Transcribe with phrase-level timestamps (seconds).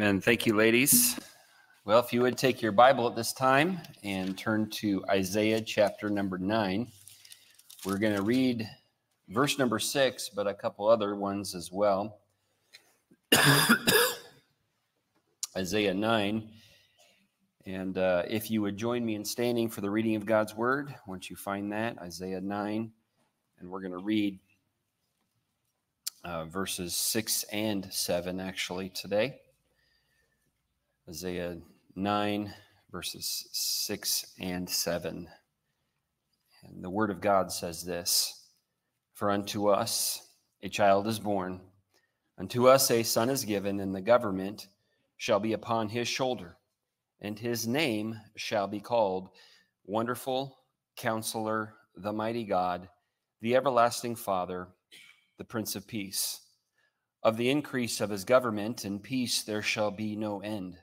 [0.00, 0.20] Amen.
[0.20, 1.18] Thank you, ladies.
[1.84, 6.08] Well, if you would take your Bible at this time and turn to Isaiah chapter
[6.08, 6.86] number nine,
[7.84, 8.64] we're going to read
[9.28, 12.20] verse number six, but a couple other ones as well.
[15.56, 16.48] Isaiah 9.
[17.66, 20.94] And uh, if you would join me in standing for the reading of God's word,
[21.08, 22.92] once you find that, Isaiah 9,
[23.58, 24.38] and we're going to read
[26.22, 29.40] uh, verses 6 and 7 actually today.
[31.08, 31.56] Isaiah
[31.96, 32.52] 9,
[32.92, 35.26] verses 6 and 7.
[36.64, 38.44] And the word of God says this
[39.14, 40.20] For unto us
[40.62, 41.62] a child is born,
[42.36, 44.68] unto us a son is given, and the government
[45.16, 46.58] shall be upon his shoulder,
[47.22, 49.30] and his name shall be called
[49.86, 50.58] Wonderful
[50.94, 52.86] Counselor, the Mighty God,
[53.40, 54.68] the Everlasting Father,
[55.38, 56.40] the Prince of Peace.
[57.22, 60.76] Of the increase of his government and peace there shall be no end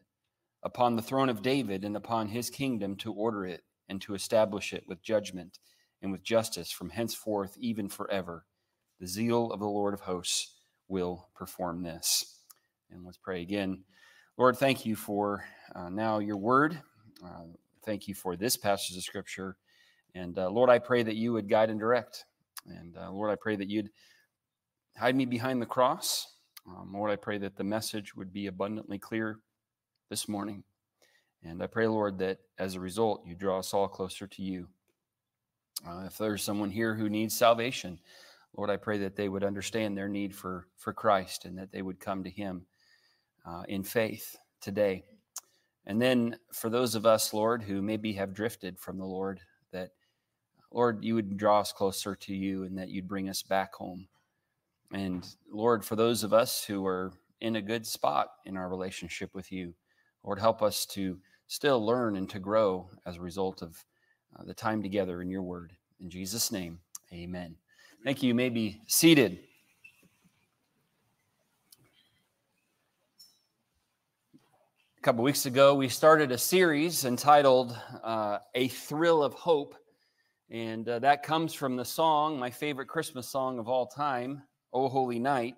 [0.66, 4.74] upon the throne of David and upon his kingdom to order it and to establish
[4.74, 5.60] it with judgment
[6.02, 8.46] and with justice from henceforth even forever.
[9.00, 10.56] The zeal of the Lord of hosts
[10.88, 12.42] will perform this.
[12.90, 13.84] And let's pray again.
[14.38, 16.82] Lord, thank you for uh, now your word.
[17.24, 17.44] Uh,
[17.86, 19.58] thank you for this passage of scripture.
[20.16, 22.26] And uh, Lord, I pray that you would guide and direct.
[22.66, 23.92] And uh, Lord, I pray that you'd
[24.98, 26.26] hide me behind the cross.
[26.68, 29.40] Um, Lord, I pray that the message would be abundantly clear
[30.10, 30.64] this morning.
[31.44, 34.68] And I pray, Lord, that as a result, you draw us all closer to you.
[35.88, 38.00] Uh, if there's someone here who needs salvation,
[38.56, 41.82] Lord, I pray that they would understand their need for, for Christ and that they
[41.82, 42.66] would come to Him
[43.46, 45.04] uh, in faith today.
[45.86, 49.40] And then for those of us, Lord, who maybe have drifted from the Lord,
[49.72, 49.92] that,
[50.72, 54.08] Lord, you would draw us closer to you and that you'd bring us back home.
[54.92, 57.12] And Lord, for those of us who are
[57.42, 59.74] in a good spot in our relationship with you,
[60.26, 63.86] Lord, help us to still learn and to grow as a result of
[64.36, 65.72] uh, the time together in your word.
[66.02, 66.80] In Jesus' name,
[67.14, 67.56] amen.
[68.04, 68.30] Thank you.
[68.30, 69.38] You may be seated.
[74.98, 79.76] A couple weeks ago, we started a series entitled uh, A Thrill of Hope.
[80.50, 84.42] And uh, that comes from the song, my favorite Christmas song of all time,
[84.74, 85.56] O Holy Night.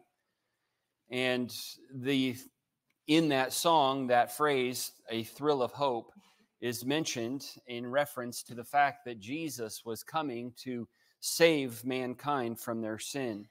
[1.09, 1.55] And
[1.93, 2.35] the
[3.07, 6.11] in that song, that phrase, a thrill of hope,
[6.59, 10.87] is mentioned in reference to the fact that Jesus was coming to
[11.19, 13.47] save mankind from their sin.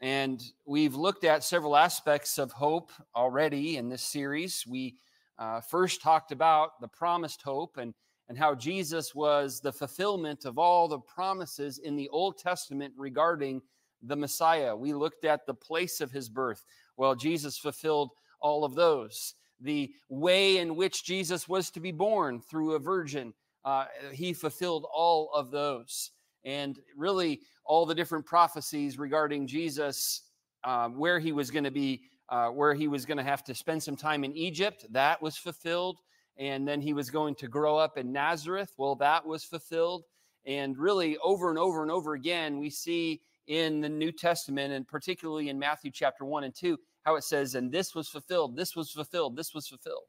[0.00, 4.64] And we've looked at several aspects of hope already in this series.
[4.68, 4.94] We
[5.38, 7.92] uh, first talked about the promised hope and,
[8.28, 13.60] and how Jesus was the fulfillment of all the promises in the Old Testament regarding
[14.02, 14.76] the Messiah.
[14.76, 16.64] We looked at the place of his birth.
[16.96, 18.10] Well, Jesus fulfilled
[18.40, 19.34] all of those.
[19.60, 23.34] The way in which Jesus was to be born through a virgin,
[23.64, 26.12] uh, he fulfilled all of those.
[26.44, 30.22] And really, all the different prophecies regarding Jesus,
[30.64, 33.54] um, where he was going to be, uh, where he was going to have to
[33.54, 35.98] spend some time in Egypt, that was fulfilled.
[36.36, 38.72] And then he was going to grow up in Nazareth.
[38.76, 40.04] Well, that was fulfilled.
[40.46, 44.86] And really, over and over and over again, we see in the New Testament, and
[44.86, 46.78] particularly in Matthew chapter 1 and 2,
[47.08, 50.02] how it says, and this was fulfilled, this was fulfilled, this was fulfilled.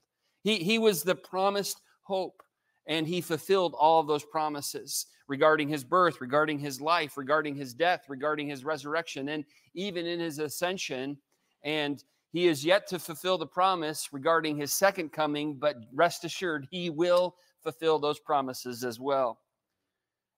[0.44, 2.44] He, he was the promised hope,
[2.88, 7.74] and he fulfilled all of those promises regarding his birth, regarding his life, regarding his
[7.74, 11.18] death, regarding his resurrection, and even in his ascension.
[11.64, 16.68] And he is yet to fulfill the promise regarding his second coming, but rest assured,
[16.70, 19.40] he will fulfill those promises as well.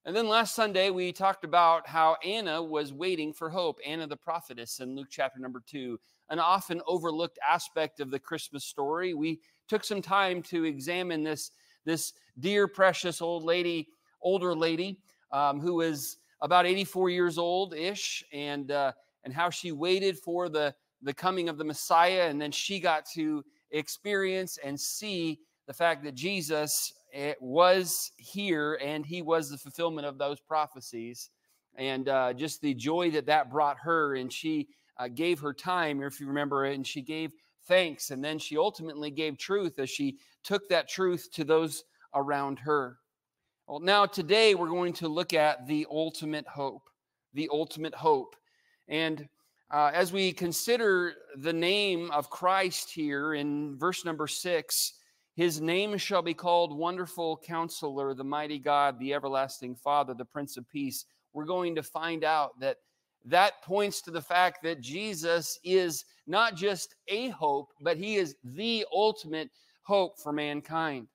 [0.05, 4.15] And then last Sunday, we talked about how Anna was waiting for hope, Anna the
[4.15, 5.99] prophetess in Luke chapter number two,
[6.31, 9.13] an often overlooked aspect of the Christmas story.
[9.13, 11.51] We took some time to examine this,
[11.85, 13.89] this dear, precious old lady,
[14.21, 14.97] older lady,
[15.31, 18.93] um, who is about 84 years old ish, and, uh,
[19.25, 22.27] and how she waited for the, the coming of the Messiah.
[22.29, 28.79] And then she got to experience and see the fact that Jesus eh, was here
[28.81, 31.29] and he was the fulfillment of those prophecies.
[31.75, 34.15] And uh, just the joy that that brought her.
[34.15, 34.69] And she
[35.01, 37.33] uh, gave her time, if you remember it, and she gave
[37.67, 38.11] thanks.
[38.11, 41.83] And then she ultimately gave truth as she took that truth to those
[42.13, 42.97] around her.
[43.67, 46.83] Well, now today we're going to look at the ultimate hope.
[47.33, 48.35] The ultimate hope.
[48.87, 49.27] And
[49.71, 54.93] uh, as we consider the name of Christ here in verse number six,
[55.35, 60.57] his name shall be called Wonderful Counselor, the Mighty God, the Everlasting Father, the Prince
[60.57, 61.05] of Peace.
[61.33, 62.77] We're going to find out that
[63.25, 68.35] that points to the fact that Jesus is not just a hope, but he is
[68.43, 69.49] the ultimate
[69.83, 71.07] hope for mankind.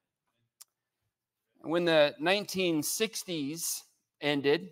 [1.62, 3.82] When the 1960s
[4.20, 4.70] ended,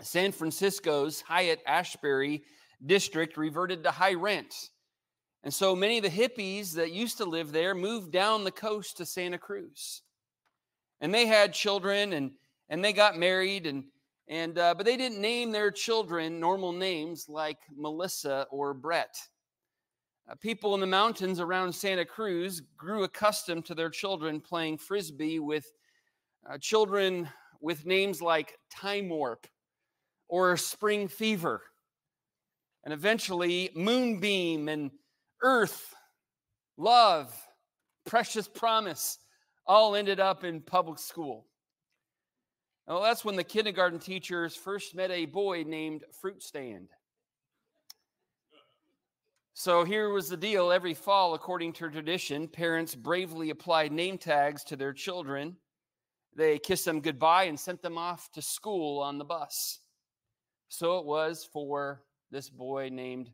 [0.00, 2.44] San Francisco's Haight Ashbury
[2.84, 4.54] district reverted to high rent.
[5.42, 8.96] And so many of the hippies that used to live there moved down the coast
[8.96, 10.02] to Santa Cruz.
[11.00, 12.32] And they had children and,
[12.68, 13.84] and they got married and
[14.28, 19.14] and uh, but they didn't name their children normal names like Melissa or Brett.
[20.28, 25.38] Uh, people in the mountains around Santa Cruz grew accustomed to their children playing frisbee
[25.38, 25.66] with
[26.50, 27.28] uh, children
[27.60, 29.46] with names like Time Warp
[30.28, 31.62] or Spring Fever.
[32.84, 34.90] And eventually, Moonbeam and
[35.42, 35.94] Earth,
[36.76, 37.34] Love,
[38.06, 39.18] Precious Promise
[39.66, 41.46] all ended up in public school.
[42.86, 46.88] Well, that's when the kindergarten teachers first met a boy named Fruit Stand.
[49.54, 50.70] So here was the deal.
[50.70, 55.56] Every fall, according to tradition, parents bravely applied name tags to their children.
[56.36, 59.78] They kissed them goodbye and sent them off to school on the bus.
[60.68, 63.30] So it was for this boy named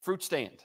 [0.00, 0.64] Fruit Stand.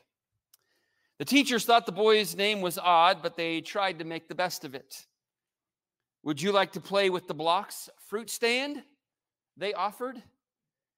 [1.19, 4.65] The teachers thought the boy's name was odd, but they tried to make the best
[4.65, 5.05] of it.
[6.23, 7.89] Would you like to play with the blocks?
[8.07, 8.81] Fruit stand,
[9.57, 10.21] they offered.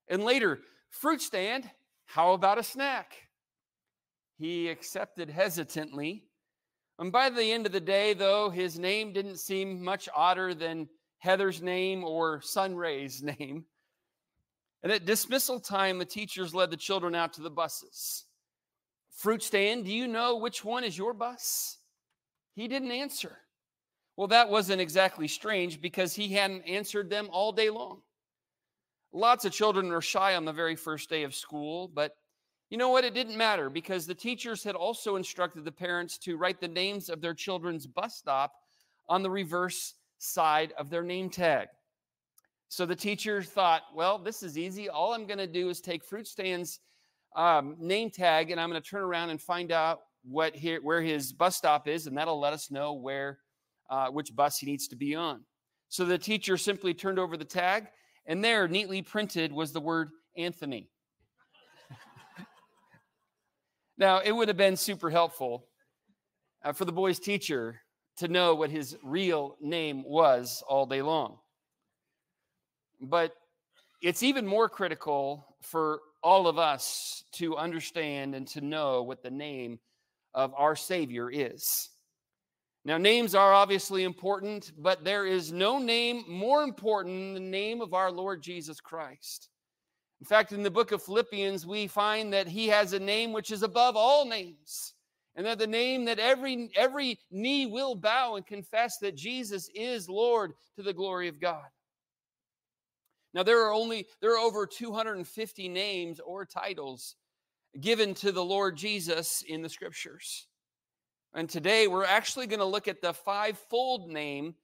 [0.08, 1.70] And later, fruit stand,
[2.06, 3.16] how about a snack?
[4.38, 6.26] He accepted hesitantly.
[7.00, 10.88] And by the end of the day, though, his name didn't seem much odder than
[11.18, 13.66] Heather's name or Sunray's name.
[14.84, 18.26] And at dismissal time, the teachers led the children out to the buses.
[19.10, 21.78] Fruit stand, do you know which one is your bus?
[22.54, 23.40] He didn't answer.
[24.18, 28.02] Well, that wasn't exactly strange because he hadn't answered them all day long.
[29.12, 32.16] Lots of children are shy on the very first day of school, but
[32.70, 33.04] you know what?
[33.04, 37.10] It didn't matter because the teachers had also instructed the parents to write the names
[37.10, 38.54] of their children's bus stop
[39.08, 41.68] on the reverse side of their name tag.
[42.68, 44.90] So the teacher thought, well, this is easy.
[44.90, 46.80] All I'm going to do is take Fruit Stand's
[47.36, 51.02] um, name tag and I'm going to turn around and find out what here, where
[51.02, 53.40] his bus stop is, and that'll let us know where
[53.90, 55.42] uh, which bus he needs to be on.
[55.90, 57.88] So the teacher simply turned over the tag,
[58.26, 60.90] and there, neatly printed, was the word Anthony.
[63.98, 65.68] now, it would have been super helpful
[66.64, 67.82] uh, for the boy's teacher
[68.18, 71.38] to know what his real name was all day long.
[73.02, 73.34] But
[74.02, 79.32] it's even more critical for all of us to understand and to know what the
[79.32, 79.80] name
[80.34, 81.90] of our Savior is.
[82.86, 87.82] Now, names are obviously important, but there is no name more important than the name
[87.82, 89.50] of our Lord Jesus Christ.
[90.22, 93.50] In fact, in the book of Philippians, we find that he has a name which
[93.50, 94.94] is above all names,
[95.36, 100.08] and that the name that every, every knee will bow and confess that Jesus is
[100.08, 101.66] Lord to the glory of God.
[103.34, 107.16] Now, there are only there are over 250 names or titles
[107.82, 110.48] given to the Lord Jesus in the scriptures.
[111.36, 114.56] And today we're actually going to look at the fivefold name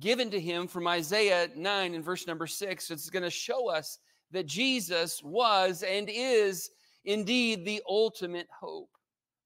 [0.00, 2.90] given to him from Isaiah 9 and verse number 6.
[2.90, 3.98] It's going to show us
[4.32, 6.68] that Jesus was and is
[7.04, 8.90] indeed the ultimate hope.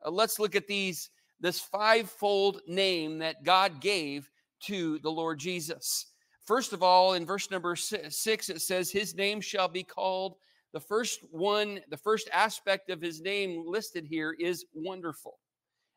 [0.04, 6.06] Uh, let's look at these this fivefold name that God gave to the Lord Jesus.
[6.46, 10.36] First of all, in verse number 6 it says his name shall be called
[10.72, 15.38] the first one, the first aspect of his name listed here is wonderful.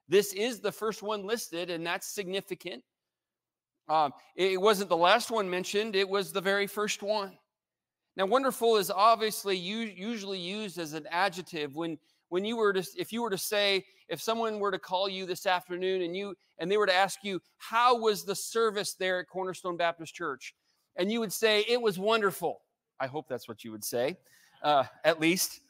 [0.09, 2.83] This is the first one listed, and that's significant.
[3.89, 7.37] Um, it wasn't the last one mentioned, it was the very first one.
[8.15, 11.97] Now, wonderful is obviously usually used as an adjective when
[12.33, 15.27] when you were to if you were to say if someone were to call you
[15.27, 19.19] this afternoon and you and they were to ask you how was the service there
[19.19, 20.55] at cornerstone baptist church
[20.95, 22.61] and you would say it was wonderful
[22.99, 24.17] i hope that's what you would say
[24.63, 25.61] uh, at least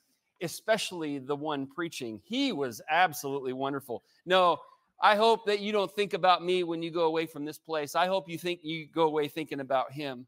[0.41, 2.21] especially the one preaching.
[2.23, 4.03] He was absolutely wonderful.
[4.25, 4.57] No,
[5.01, 7.95] I hope that you don't think about me when you go away from this place.
[7.95, 10.25] I hope you think you go away thinking about him.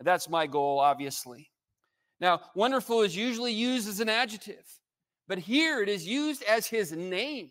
[0.00, 1.50] That's my goal, obviously.
[2.20, 4.64] Now, wonderful is usually used as an adjective,
[5.28, 7.50] but here it is used as his name.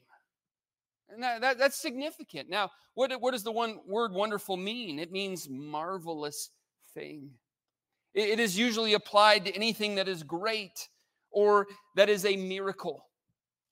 [1.09, 2.49] And that, that, that's significant.
[2.49, 4.99] Now, what, what does the one word wonderful mean?
[4.99, 6.49] It means marvelous
[6.93, 7.29] thing.
[8.13, 10.89] It, it is usually applied to anything that is great
[11.37, 13.05] or that is a miracle.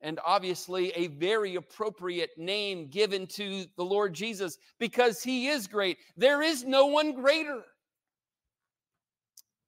[0.01, 5.97] And obviously, a very appropriate name given to the Lord Jesus because he is great.
[6.15, 7.63] There is no one greater.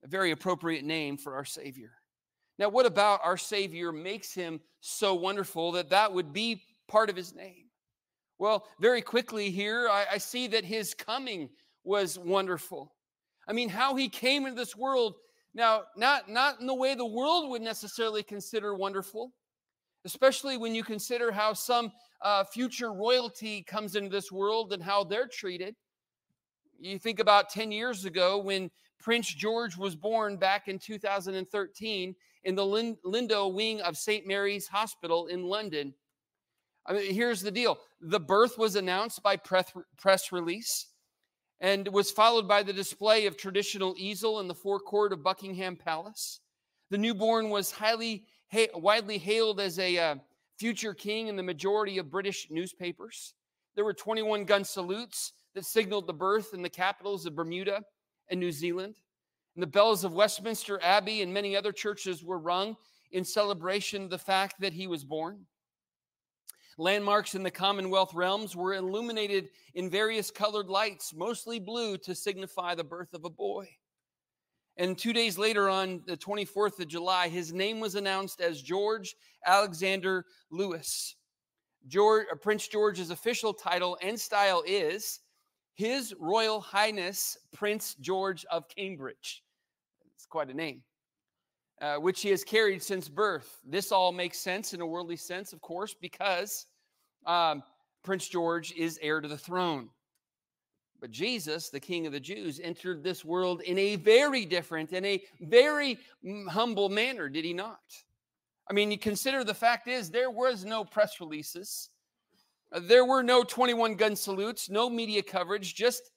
[0.03, 1.89] A very appropriate name for our Savior.
[2.59, 7.15] Now, what about our Savior makes him so wonderful that that would be part of
[7.15, 7.65] his name?
[8.37, 11.49] Well, very quickly here, I, I see that his coming
[11.83, 12.93] was wonderful.
[13.47, 15.15] I mean, how he came into this world,
[15.57, 19.33] now, not, not in the way the world would necessarily consider wonderful,
[20.05, 25.03] especially when you consider how some uh, future royalty comes into this world and how
[25.03, 25.75] they're treated.
[26.79, 32.55] You think about 10 years ago when Prince George was born back in 2013 in
[32.55, 34.27] the Lindo wing of St.
[34.27, 35.95] Mary's Hospital in London.
[36.85, 40.85] I mean, here's the deal the birth was announced by press release
[41.59, 46.39] and was followed by the display of traditional easel in the forecourt of Buckingham Palace.
[46.89, 48.25] The newborn was highly
[48.73, 50.15] widely hailed as a uh,
[50.57, 53.33] future king in the majority of British newspapers.
[53.75, 57.81] There were 21 gun salutes that signaled the birth in the capitals of Bermuda
[58.29, 58.95] and New Zealand.
[59.55, 62.77] And the bells of Westminster Abbey and many other churches were rung
[63.11, 65.45] in celebration of the fact that he was born.
[66.77, 72.75] Landmarks in the Commonwealth realms were illuminated in various colored lights, mostly blue, to signify
[72.75, 73.67] the birth of a boy.
[74.77, 79.15] And two days later, on the 24th of July, his name was announced as George
[79.45, 81.15] Alexander Lewis.
[81.87, 85.21] George, uh, Prince George's official title and style is
[85.73, 89.43] His Royal Highness Prince George of Cambridge.
[90.13, 90.83] It's quite a name,
[91.81, 93.59] uh, which he has carried since birth.
[93.65, 96.65] This all makes sense in a worldly sense, of course, because
[97.25, 97.61] um,
[98.03, 99.89] Prince George is heir to the throne.
[100.99, 105.05] But Jesus, the King of the Jews, entered this world in a very different in
[105.05, 105.99] a very
[106.49, 107.79] humble manner, did he not?
[108.69, 111.89] I mean, you consider the fact is there was no press releases.
[112.71, 116.09] Uh, there were no 21 gun salutes, no media coverage, just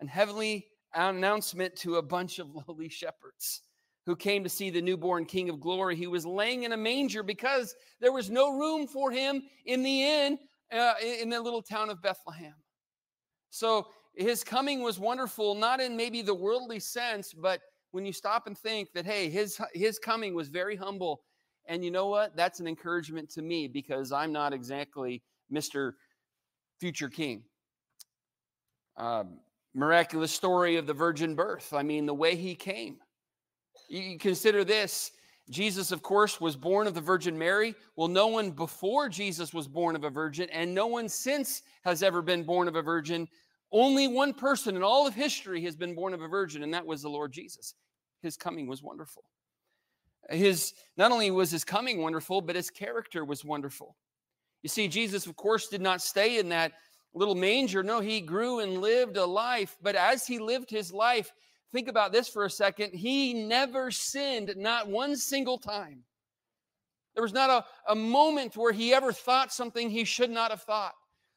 [0.00, 3.62] an heavenly announcement to a bunch of lowly shepherds
[4.06, 5.96] who came to see the newborn King of glory.
[5.96, 10.02] He was laying in a manger because there was no room for him in the
[10.02, 10.38] inn
[10.72, 12.54] uh, in the little town of Bethlehem.
[13.50, 17.60] So his coming was wonderful, not in maybe the worldly sense, but
[17.90, 21.22] when you stop and think that, hey, his, his coming was very humble.
[21.66, 22.36] And you know what?
[22.36, 25.22] That's an encouragement to me because I'm not exactly
[25.52, 25.92] Mr.
[26.78, 27.42] Future King.
[28.96, 29.40] Um,
[29.74, 31.72] miraculous story of the virgin birth.
[31.72, 32.98] I mean, the way he came.
[33.88, 35.12] You consider this
[35.48, 37.74] Jesus, of course, was born of the Virgin Mary.
[37.94, 42.02] Well, no one before Jesus was born of a virgin, and no one since has
[42.02, 43.28] ever been born of a virgin.
[43.70, 46.86] Only one person in all of history has been born of a virgin, and that
[46.86, 47.74] was the Lord Jesus.
[48.22, 49.22] His coming was wonderful.
[50.30, 53.96] His not only was his coming wonderful, but his character was wonderful.
[54.62, 56.72] You see, Jesus, of course, did not stay in that
[57.14, 57.84] little manger.
[57.84, 59.76] No, he grew and lived a life.
[59.80, 61.32] But as he lived his life,
[61.76, 62.94] think about this for a second.
[62.94, 66.04] He never sinned, not one single time.
[67.14, 70.62] There was not a, a moment where he ever thought something he should not have
[70.62, 70.94] thought.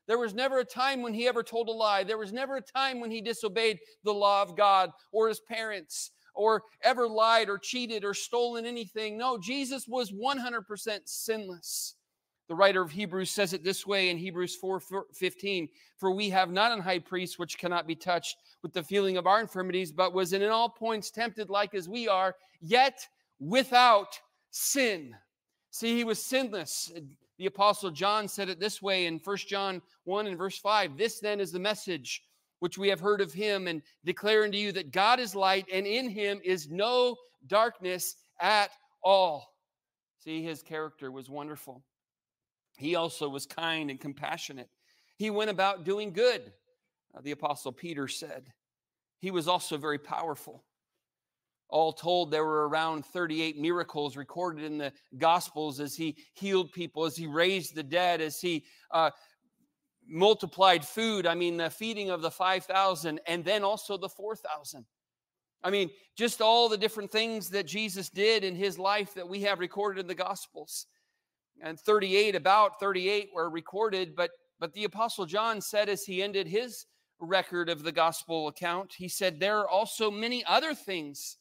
[0.08, 2.06] There was never a time when he ever told a lie.
[2.06, 6.12] There was never a time when he disobeyed the law of God or his parents
[6.34, 9.18] or ever lied or cheated or stolen anything.
[9.18, 11.96] No, Jesus was 100% sinless.
[12.50, 16.72] The writer of Hebrews says it this way in Hebrews 4:15, for we have not
[16.72, 20.34] an high priest which cannot be touched with the feeling of our infirmities, but was
[20.34, 23.08] in all points tempted like as we are, yet
[23.40, 25.16] without sin.
[25.70, 26.92] See, he was sinless.
[27.38, 31.20] The Apostle John said it this way in 1 John 1 and verse 5 This
[31.20, 32.24] then is the message
[32.62, 35.86] which we have heard of him and declare unto you that God is light and
[35.86, 37.16] in him is no
[37.46, 38.72] darkness at
[39.04, 39.54] all.
[40.18, 41.84] See, his character was wonderful.
[42.80, 44.70] He also was kind and compassionate.
[45.18, 46.54] He went about doing good,
[47.14, 48.54] uh, the Apostle Peter said.
[49.20, 50.64] He was also very powerful.
[51.68, 57.04] All told, there were around 38 miracles recorded in the Gospels as he healed people,
[57.04, 59.12] as he raised the dead, as he uh,
[60.08, 61.28] multiplied food.
[61.28, 64.86] I mean, the feeding of the 5,000 and then also the 4,000.
[65.62, 69.42] I mean, just all the different things that Jesus did in his life that we
[69.42, 70.86] have recorded in the Gospels.
[71.62, 76.48] And 38, about 38 were recorded, but but the apostle John said as he ended
[76.48, 76.86] his
[77.20, 81.38] record of the gospel account, he said, There are also many other things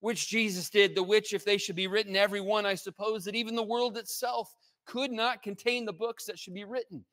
[0.00, 3.34] which Jesus did, the which, if they should be written, every one, I suppose that
[3.34, 4.54] even the world itself
[4.84, 7.04] could not contain the books that should be written.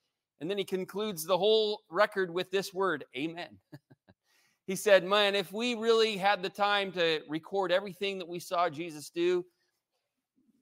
[0.41, 3.57] And then he concludes the whole record with this word, Amen.
[4.67, 8.69] he said, Man, if we really had the time to record everything that we saw
[8.69, 9.45] Jesus do,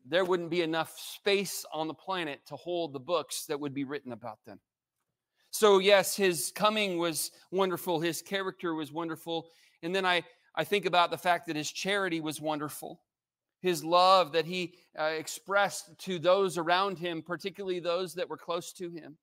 [0.08, 3.84] there wouldn't be enough space on the planet to hold the books that would be
[3.84, 4.60] written about them.
[5.52, 9.50] So, yes, his coming was wonderful, his character was wonderful.
[9.84, 10.24] And then I
[10.56, 13.00] I think about the fact that his charity was wonderful.
[13.62, 18.72] his love that he uh, expressed to those around him, particularly those that were close
[18.74, 19.18] to him.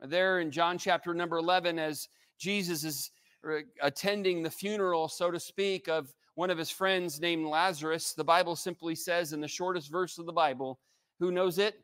[0.00, 3.10] There in John chapter number 11, as Jesus is
[3.48, 8.24] uh, attending the funeral, so to speak, of one of his friends named Lazarus, the
[8.24, 10.80] Bible simply says in the shortest verse of the Bible,
[11.20, 11.76] who knows it?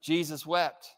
[0.00, 0.88] Jesus wept.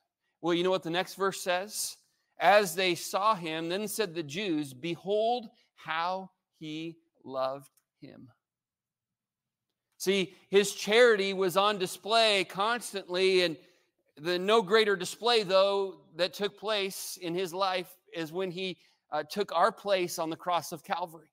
[0.41, 1.97] Well, you know what the next verse says?
[2.39, 7.71] As they saw him, then said the Jews, Behold how he loved
[8.01, 8.29] him.
[9.99, 13.57] See, his charity was on display constantly, and
[14.19, 18.77] the no greater display, though, that took place in his life is when he
[19.13, 21.29] uh, took our place on the cross of Calvary.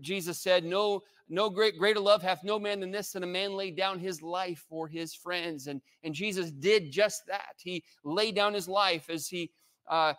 [0.00, 3.54] Jesus said, No, no great greater love hath no man than this, than a man
[3.54, 5.66] laid down his life for his friends.
[5.66, 7.56] And, and Jesus did just that.
[7.58, 9.50] He laid down his life as he
[9.88, 10.14] uh,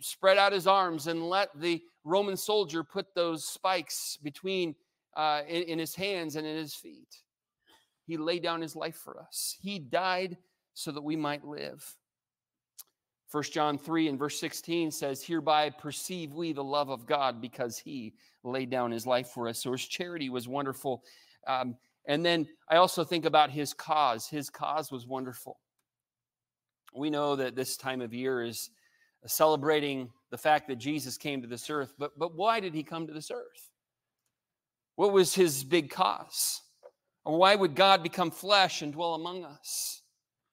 [0.00, 4.74] spread out his arms and let the Roman soldier put those spikes between
[5.16, 7.22] uh, in, in his hands and in his feet.
[8.06, 9.56] He laid down his life for us.
[9.60, 10.36] He died
[10.74, 11.96] so that we might live.
[13.30, 17.78] 1 John 3 and verse 16 says, Hereby perceive we the love of God because
[17.78, 18.14] he
[18.44, 19.62] laid down his life for us.
[19.62, 21.02] So his charity was wonderful.
[21.46, 24.28] Um, and then I also think about his cause.
[24.28, 25.58] His cause was wonderful.
[26.94, 28.70] We know that this time of year is
[29.26, 33.06] celebrating the fact that Jesus came to this earth, but, but why did he come
[33.06, 33.70] to this earth?
[34.96, 36.60] What was his big cause?
[37.24, 40.02] Or why would God become flesh and dwell among us?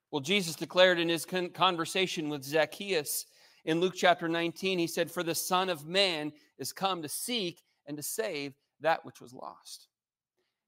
[0.10, 3.25] Well, Jesus declared in his conversation with Zacchaeus
[3.65, 7.62] in Luke chapter 19, he said, For the Son of Man is come to seek
[7.88, 9.88] and to save that which was lost.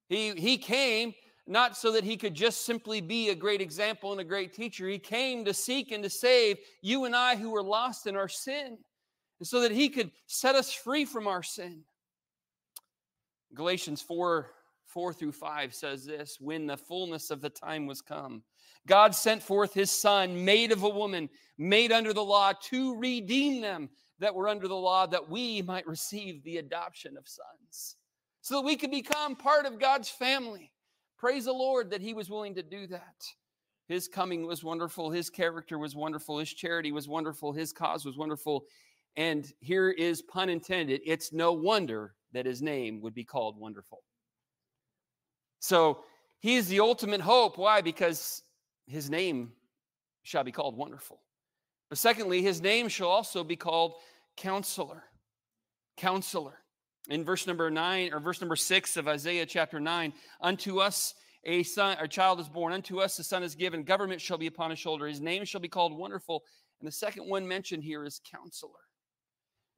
[0.10, 1.14] He, he came
[1.48, 4.88] not so that he could just simply be a great example and a great teacher.
[4.88, 8.30] He came to seek and to save you and I who were lost in our
[8.30, 8.78] sin,
[9.40, 11.82] and so that he could set us free from our sin.
[13.54, 14.50] Galatians 4
[14.88, 18.44] 4 through 5 says this When the fullness of the time was come,
[18.88, 23.62] God sent forth his Son, made of a woman, made under the law, to redeem
[23.62, 23.90] them
[24.24, 27.98] that were under the law, that we might receive the adoption of sons,
[28.42, 30.72] so that we could become part of God's family.
[31.18, 33.24] Praise the Lord that he was willing to do that.
[33.88, 35.12] His coming was wonderful.
[35.12, 36.40] His character was wonderful.
[36.40, 37.52] His charity was wonderful.
[37.52, 38.64] His cause was wonderful.
[39.18, 44.00] And here is pun intended it's no wonder that his name would be called wonderful.
[45.60, 46.04] So
[46.40, 47.58] he is the ultimate hope.
[47.58, 47.82] Why?
[47.82, 48.42] Because
[48.88, 49.52] his name
[50.24, 51.20] shall be called wonderful.
[51.90, 53.94] But secondly, his name shall also be called
[54.38, 55.04] counselor.
[55.98, 56.60] Counselor.
[57.10, 61.64] In verse number nine or verse number six of Isaiah chapter nine, unto us a
[61.64, 64.70] son, a child is born, unto us a son is given, government shall be upon
[64.70, 65.08] his shoulder.
[65.08, 66.44] His name shall be called wonderful.
[66.80, 68.72] And the second one mentioned here is counselor.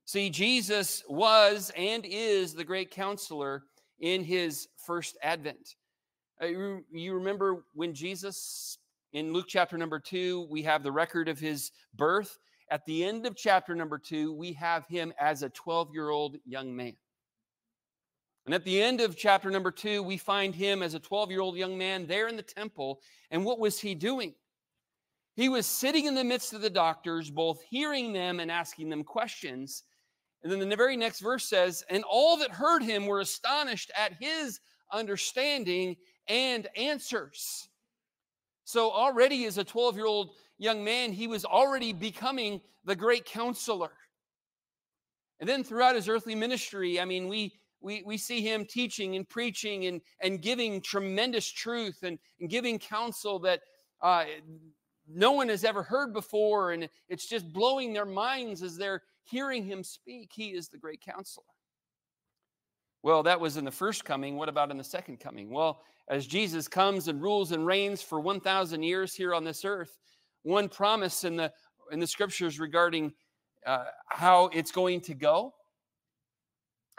[0.06, 3.64] See, Jesus was and is the great counselor
[4.00, 5.76] in his first advent.
[6.42, 6.48] Uh,
[6.92, 8.78] you remember when Jesus,
[9.14, 12.38] in Luke chapter number two, we have the record of his birth.
[12.70, 16.38] At the end of chapter number two, we have him as a 12 year old
[16.46, 16.96] young man.
[18.46, 21.42] And at the end of chapter number two, we find him as a 12 year
[21.42, 23.02] old young man there in the temple.
[23.32, 24.34] And what was he doing?
[25.36, 29.04] He was sitting in the midst of the doctors, both hearing them and asking them
[29.04, 29.84] questions.
[30.44, 34.14] And then the very next verse says, And all that heard him were astonished at
[34.20, 34.60] his
[34.92, 35.98] understanding
[36.28, 37.68] and answers.
[38.64, 43.26] So, already as a 12 year old young man, he was already becoming the great
[43.26, 43.92] counselor.
[45.40, 49.28] And then throughout his earthly ministry, I mean, we, we, we see him teaching and
[49.28, 53.62] preaching and, and giving tremendous truth and, and giving counsel that
[54.02, 54.26] uh,
[55.08, 56.72] no one has ever heard before.
[56.72, 60.32] And it's just blowing their minds as they're hearing him speak.
[60.34, 61.46] He is the great counselor.
[63.04, 64.38] Well, that was in the first coming.
[64.38, 65.52] What about in the second coming?
[65.52, 69.98] Well, as Jesus comes and rules and reigns for 1,000 years here on this earth,
[70.46, 71.52] one promise in the,
[71.92, 73.14] in the scriptures regarding
[73.66, 75.54] uh, how it's going to go.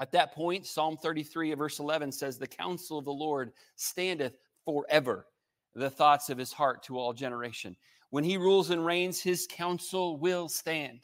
[0.01, 5.27] At that point, Psalm 33, verse 11 says, The counsel of the Lord standeth forever,
[5.75, 7.77] the thoughts of his heart to all generation.
[8.11, 11.01] When he rules and reigns, his counsel will stand.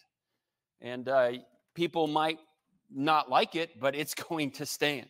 [0.81, 1.33] And uh,
[1.75, 2.39] people might
[2.91, 5.07] not like it, but it's going to stand.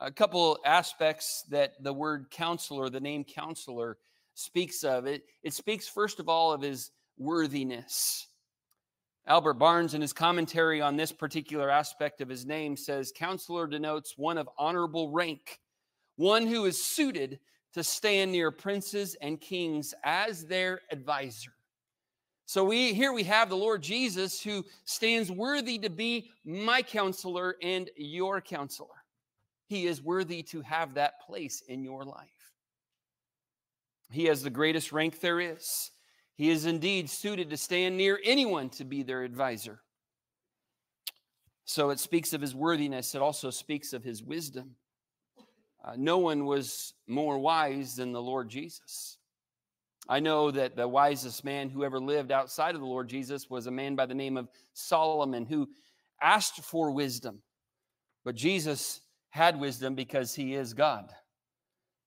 [0.00, 3.98] A couple aspects that the word counselor, the name counselor,
[4.38, 5.24] speaks of it.
[5.42, 8.28] It speaks, first of all, of his worthiness.
[9.26, 14.16] Albert Barnes, in his commentary on this particular aspect of his name, says counselor denotes
[14.16, 15.58] one of honorable rank,
[16.16, 17.40] one who is suited
[17.74, 21.52] to stand near princes and kings as their advisor.
[22.46, 27.56] So we here we have the Lord Jesus who stands worthy to be my counselor
[27.60, 28.88] and your counselor.
[29.66, 32.37] He is worthy to have that place in your life.
[34.10, 35.90] He has the greatest rank there is.
[36.34, 39.80] He is indeed suited to stand near anyone to be their advisor.
[41.64, 44.76] So it speaks of his worthiness, it also speaks of his wisdom.
[45.84, 49.18] Uh, no one was more wise than the Lord Jesus.
[50.08, 53.66] I know that the wisest man who ever lived outside of the Lord Jesus was
[53.66, 55.68] a man by the name of Solomon who
[56.22, 57.42] asked for wisdom.
[58.24, 61.12] But Jesus had wisdom because he is God.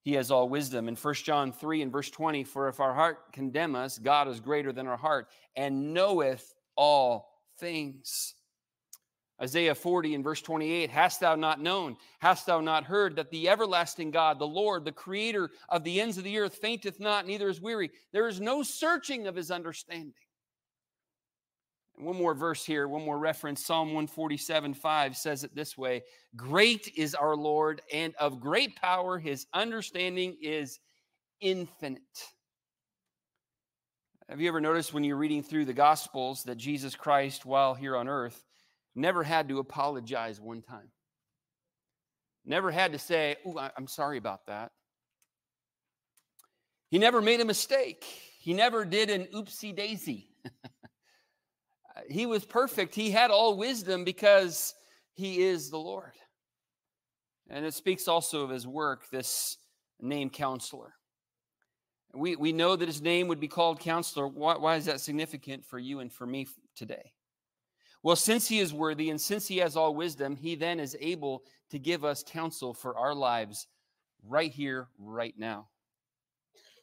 [0.03, 0.87] He has all wisdom.
[0.87, 4.39] In 1 John 3 and verse 20, for if our heart condemn us, God is
[4.39, 8.33] greater than our heart and knoweth all things.
[9.41, 13.49] Isaiah 40 and verse 28 Hast thou not known, hast thou not heard that the
[13.49, 17.49] everlasting God, the Lord, the creator of the ends of the earth, fainteth not, neither
[17.49, 17.91] is weary?
[18.11, 20.13] There is no searching of his understanding.
[22.01, 23.63] One more verse here, one more reference.
[23.63, 26.01] Psalm 147 5 says it this way
[26.35, 30.79] Great is our Lord, and of great power, his understanding is
[31.41, 32.01] infinite.
[34.27, 37.95] Have you ever noticed when you're reading through the Gospels that Jesus Christ, while here
[37.95, 38.45] on earth,
[38.95, 40.89] never had to apologize one time?
[42.45, 44.71] Never had to say, Oh, I'm sorry about that.
[46.89, 48.05] He never made a mistake.
[48.39, 50.29] He never did an oopsie daisy.
[52.09, 52.95] he was perfect.
[52.95, 54.73] He had all wisdom because
[55.13, 56.13] he is the Lord.
[57.49, 59.57] And it speaks also of his work, this
[59.99, 60.93] name counselor.
[62.13, 64.27] We, we know that his name would be called counselor.
[64.27, 67.13] Why, why is that significant for you and for me today?
[68.03, 71.43] Well, since he is worthy and since he has all wisdom, he then is able
[71.69, 73.67] to give us counsel for our lives
[74.27, 75.67] right here, right now.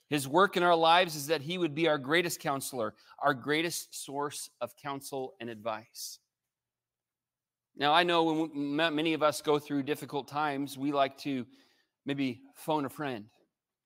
[0.09, 4.05] His work in our lives is that He would be our greatest counselor, our greatest
[4.05, 6.19] source of counsel and advice.
[7.77, 11.47] Now, I know when many of us go through difficult times, we like to
[12.07, 13.27] maybe phone a friend,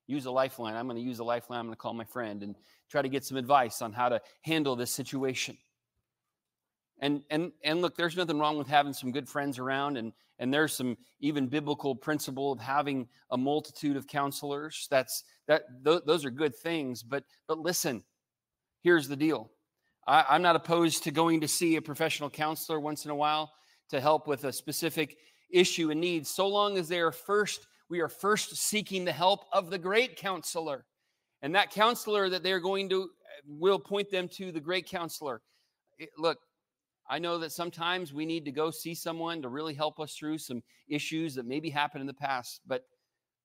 [0.06, 0.76] use a lifeline.
[0.76, 1.60] I'm going to use a lifeline.
[1.60, 2.56] I'm going to call my friend and
[2.90, 5.58] try to get some advice on how to handle this situation.
[7.00, 10.52] And, and, and look, there's nothing wrong with having some good friends around, and, and
[10.52, 14.88] there's some even biblical principle of having a multitude of counselors.
[14.90, 17.04] That's that th- those are good things.
[17.04, 18.02] But but listen,
[18.82, 19.50] here's the deal.
[20.06, 23.52] I, I'm not opposed to going to see a professional counselor once in a while
[23.90, 25.16] to help with a specific
[25.52, 29.44] issue and need, so long as they are first, we are first seeking the help
[29.52, 30.84] of the great counselor.
[31.42, 33.06] And that counselor that they're going to uh,
[33.46, 35.40] will point them to the great counselor.
[35.98, 36.38] It, look,
[37.12, 40.38] I know that sometimes we need to go see someone to really help us through
[40.38, 42.62] some issues that maybe happened in the past.
[42.66, 42.86] But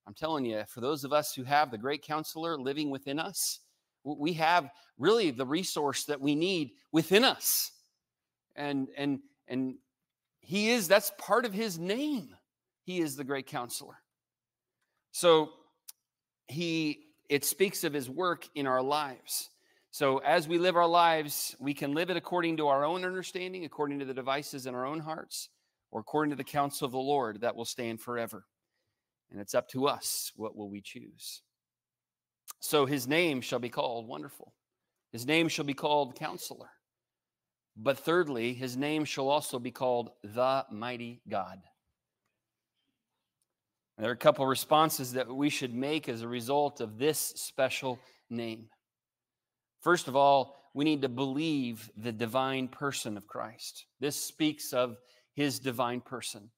[0.08, 3.60] I'm telling you, for those of us who have the great counselor living within us,
[4.06, 7.74] we have really the resource that we need within us.
[8.56, 9.76] And and and
[10.40, 12.30] he is that's part of his name.
[12.86, 13.98] He is the great counselor.
[15.12, 15.50] So
[16.48, 19.50] he it speaks of his work in our lives.
[19.98, 23.66] So, as we live our lives, we can live it according to our own understanding,
[23.66, 25.50] according to the devices in our own hearts,
[25.90, 28.46] or according to the counsel of the Lord that will stand forever.
[29.32, 31.42] And it's up to us what will we choose.
[32.60, 34.54] So, his name shall be called Wonderful,
[35.12, 36.70] his name shall be called Counselor.
[37.76, 41.60] But thirdly, his name shall also be called the Mighty God.
[43.98, 47.98] There are a couple responses that we should make as a result of this special
[48.30, 48.70] name.
[49.82, 53.86] First of all, we need to believe the divine person of Christ.
[54.00, 54.98] This speaks of
[55.34, 56.50] his divine person.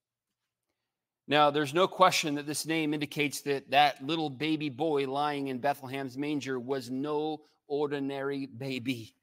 [1.28, 5.58] Now, there's no question that this name indicates that that little baby boy lying in
[5.58, 9.14] Bethlehem's manger was no ordinary baby.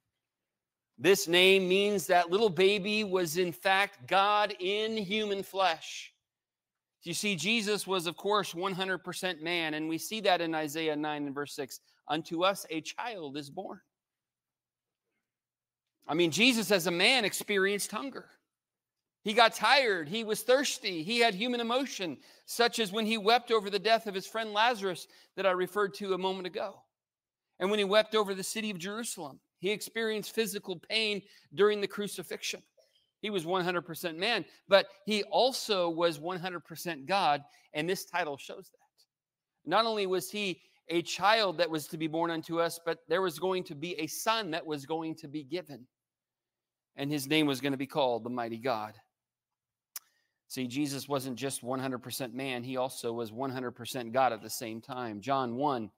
[0.97, 6.13] This name means that little baby was, in fact, God in human flesh.
[7.03, 11.25] You see, Jesus was, of course, 100% man, and we see that in Isaiah 9
[11.27, 11.79] and verse 6.
[12.10, 13.79] Unto us a child is born.
[16.07, 18.25] I mean, Jesus as a man experienced hunger.
[19.23, 20.07] He got tired.
[20.07, 21.03] He was thirsty.
[21.03, 24.53] He had human emotion, such as when he wept over the death of his friend
[24.53, 26.75] Lazarus that I referred to a moment ago.
[27.59, 31.21] And when he wept over the city of Jerusalem, he experienced physical pain
[31.55, 32.61] during the crucifixion.
[33.19, 37.41] He was 100% man, but he also was 100% God,
[37.73, 39.69] and this title shows that.
[39.69, 43.21] Not only was he a child that was to be born unto us, but there
[43.21, 45.85] was going to be a son that was going to be given
[46.97, 48.93] and his name was going to be called the Mighty God.
[50.49, 55.21] See, Jesus wasn't just 100% man, he also was 100% God at the same time.
[55.21, 55.89] John 1,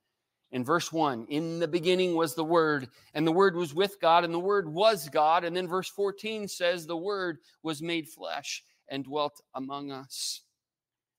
[0.51, 4.23] in verse 1, in the beginning was the Word, and the Word was with God,
[4.23, 5.43] and the Word was God.
[5.43, 10.41] And then verse 14 says, the Word was made flesh and dwelt among us.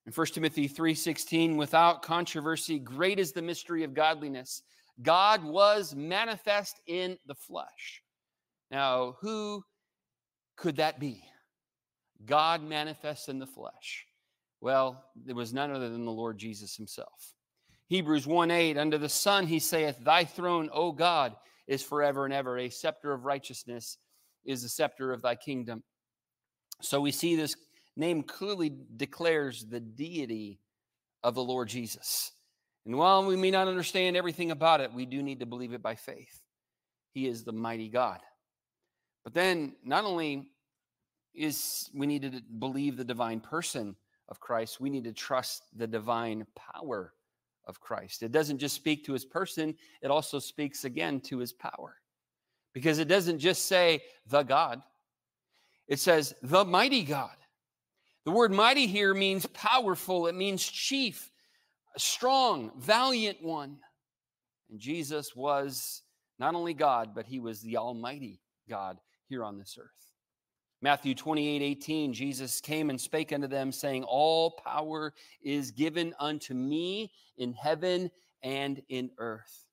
[0.05, 4.63] In 1 Timothy 3:16, without controversy, great is the mystery of godliness.
[5.03, 8.01] God was manifest in the flesh.
[8.71, 9.63] Now, who
[10.55, 11.23] could that be?
[12.25, 14.05] God manifests in the flesh.
[14.59, 17.33] Well, it was none other than the Lord Jesus himself.
[17.87, 21.35] Hebrews 1 8, under the Son he saith, Thy throne, O God,
[21.67, 22.57] is forever and ever.
[22.57, 23.97] A scepter of righteousness
[24.45, 25.83] is the scepter of thy kingdom.
[26.81, 27.55] So we see this
[27.95, 30.59] name clearly declares the deity
[31.23, 32.31] of the Lord Jesus.
[32.85, 35.83] And while we may not understand everything about it, we do need to believe it
[35.83, 36.41] by faith.
[37.13, 38.19] He is the mighty God.
[39.23, 40.51] But then, not only
[41.33, 43.95] is we need to believe the divine person
[44.29, 47.13] of Christ, we need to trust the divine power
[47.65, 48.23] of Christ.
[48.23, 51.97] It doesn't just speak to his person, it also speaks again to his power.
[52.73, 54.81] Because it doesn't just say the God,
[55.87, 57.35] it says the mighty God.
[58.23, 61.31] The word mighty here means powerful, it means chief,
[61.97, 63.77] strong, valiant one.
[64.69, 66.01] And Jesus was
[66.39, 68.97] not only God, but he was the Almighty God
[69.31, 70.11] here on this earth.
[70.81, 76.53] Matthew 28 18, Jesus came and spake unto them, saying, All power is given unto
[76.53, 78.11] me in heaven
[78.43, 79.67] and in earth.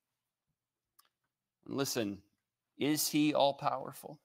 [1.67, 2.19] And listen,
[2.77, 4.17] is he all powerful?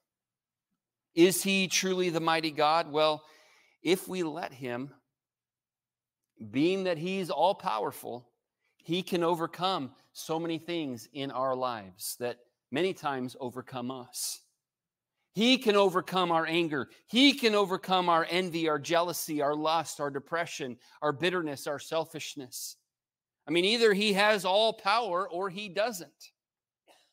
[1.15, 2.89] Is he truly the mighty God?
[2.89, 3.23] Well,
[3.83, 4.93] if we let him,
[6.51, 8.29] being that he's all powerful,
[8.77, 12.37] he can overcome so many things in our lives that
[12.71, 14.39] many times overcome us.
[15.35, 16.87] He can overcome our anger.
[17.07, 22.77] He can overcome our envy, our jealousy, our lust, our depression, our bitterness, our selfishness.
[23.45, 26.31] I mean, either he has all power or he doesn't.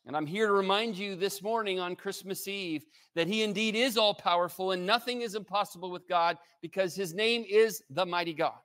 [0.06, 2.84] And I'm here to remind you this morning on Christmas Eve
[3.16, 7.44] that he indeed is all powerful and nothing is impossible with God because his name
[7.50, 8.58] is the mighty God.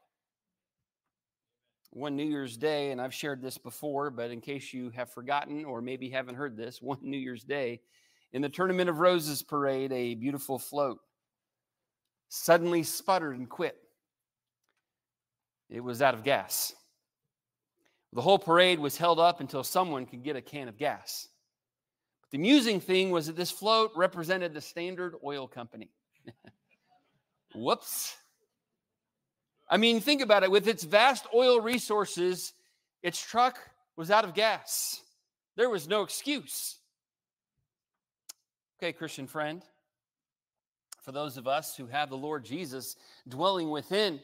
[1.90, 5.66] One New Year's Day, and I've shared this before, but in case you have forgotten
[5.66, 7.82] or maybe haven't heard this, one New Year's Day,
[8.34, 11.00] in the Tournament of Roses parade, a beautiful float
[12.30, 13.78] suddenly sputtered and quit.
[15.70, 16.74] It was out of gas.
[18.14, 21.28] The whole parade was held up until someone could get a can of gas.
[22.22, 25.92] But the amusing thing was that this float represented the Standard Oil Company.
[27.56, 28.16] Whoops.
[29.70, 30.52] I mean, think about it.
[30.52, 32.54] With its vast oil resources,
[33.04, 33.60] its truck
[33.98, 35.02] was out of gas.
[35.58, 36.80] There was no excuse.
[38.80, 39.64] Okay, Christian friend,
[41.02, 42.96] for those of us who have the Lord Jesus
[43.28, 44.20] dwelling within,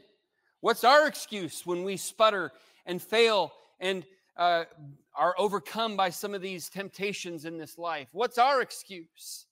[0.61, 2.51] what's our excuse when we sputter
[2.85, 4.05] and fail and
[4.37, 4.65] uh,
[5.15, 8.09] are overcome by some of these temptations in this life?
[8.11, 9.47] What's our excuse?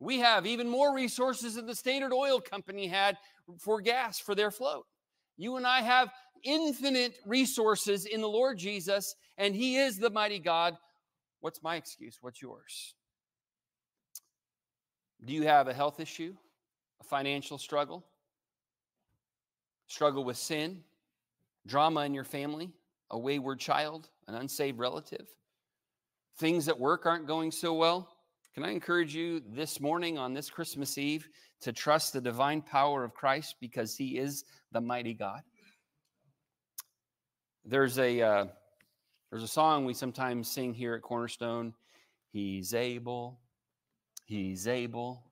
[0.00, 3.18] We have even more resources than the Standard Oil Company had
[3.58, 4.86] for gas for their float.
[5.36, 6.08] You and I have
[6.42, 10.78] infinite resources in the Lord Jesus, and He is the mighty God.
[11.40, 12.16] What's my excuse?
[12.22, 12.94] What's yours?
[15.24, 16.34] Do you have a health issue,
[17.00, 18.04] a financial struggle,
[19.86, 20.82] struggle with sin,
[21.66, 22.70] drama in your family,
[23.10, 25.26] a wayward child, an unsaved relative?
[26.38, 28.08] Things at work aren't going so well?
[28.54, 31.28] Can I encourage you this morning on this Christmas Eve
[31.60, 35.42] to trust the divine power of Christ because he is the mighty God?
[37.64, 38.46] There's a uh,
[39.30, 41.74] there's a song we sometimes sing here at Cornerstone.
[42.32, 43.40] He's able,
[44.28, 45.22] He's able.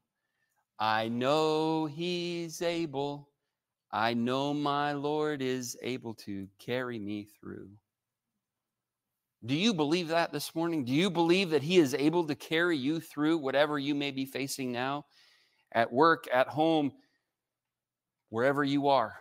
[0.78, 3.28] I know He's able.
[3.92, 7.68] I know my Lord is able to carry me through.
[9.44, 10.82] Do you believe that this morning?
[10.82, 14.24] Do you believe that He is able to carry you through whatever you may be
[14.24, 15.04] facing now
[15.72, 16.90] at work, at home,
[18.30, 19.14] wherever you are?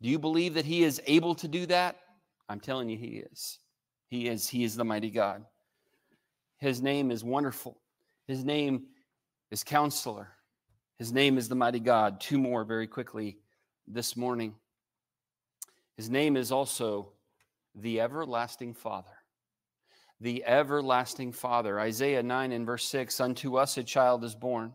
[0.00, 1.96] Do you believe that He is able to do that?
[2.48, 3.58] I'm telling you, He is.
[4.08, 4.48] He is.
[4.48, 5.44] He is the mighty God.
[6.56, 7.76] His name is wonderful.
[8.26, 8.86] His name
[9.50, 10.28] is Counselor.
[10.98, 12.20] His name is the Mighty God.
[12.20, 13.38] Two more very quickly
[13.86, 14.54] this morning.
[15.96, 17.12] His name is also
[17.74, 19.12] the Everlasting Father.
[20.20, 21.78] The Everlasting Father.
[21.78, 24.72] Isaiah 9 and verse 6 Unto us a child is born.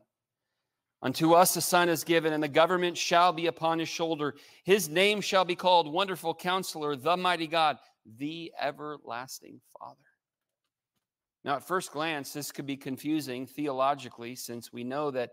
[1.04, 4.36] Unto us a son is given, and the government shall be upon his shoulder.
[4.64, 7.78] His name shall be called Wonderful Counselor, the Mighty God,
[8.18, 9.98] the Everlasting Father.
[11.44, 15.32] Now, at first glance, this could be confusing theologically since we know that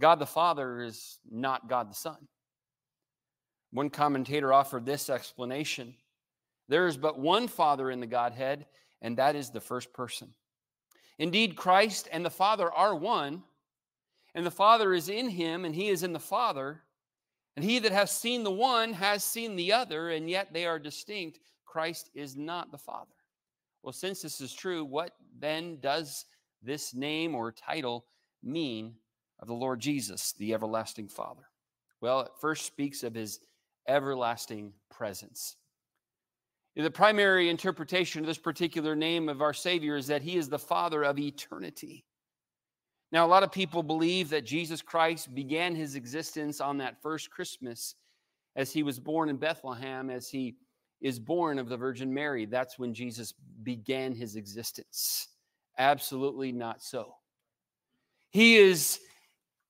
[0.00, 2.16] God the Father is not God the Son.
[3.70, 5.94] One commentator offered this explanation
[6.68, 8.66] there is but one Father in the Godhead,
[9.02, 10.32] and that is the first person.
[11.18, 13.42] Indeed, Christ and the Father are one,
[14.34, 16.82] and the Father is in him, and he is in the Father.
[17.56, 20.78] And he that has seen the one has seen the other, and yet they are
[20.78, 21.38] distinct.
[21.64, 23.13] Christ is not the Father.
[23.84, 26.24] Well, since this is true, what then does
[26.62, 28.06] this name or title
[28.42, 28.94] mean
[29.40, 31.42] of the Lord Jesus, the everlasting Father?
[32.00, 33.40] Well, it first speaks of his
[33.86, 35.56] everlasting presence.
[36.74, 40.58] The primary interpretation of this particular name of our Savior is that he is the
[40.58, 42.06] Father of eternity.
[43.12, 47.30] Now, a lot of people believe that Jesus Christ began his existence on that first
[47.30, 47.96] Christmas
[48.56, 50.56] as he was born in Bethlehem, as he
[51.04, 52.46] is born of the Virgin Mary.
[52.46, 55.28] That's when Jesus began his existence.
[55.78, 57.14] Absolutely not so.
[58.30, 58.98] He is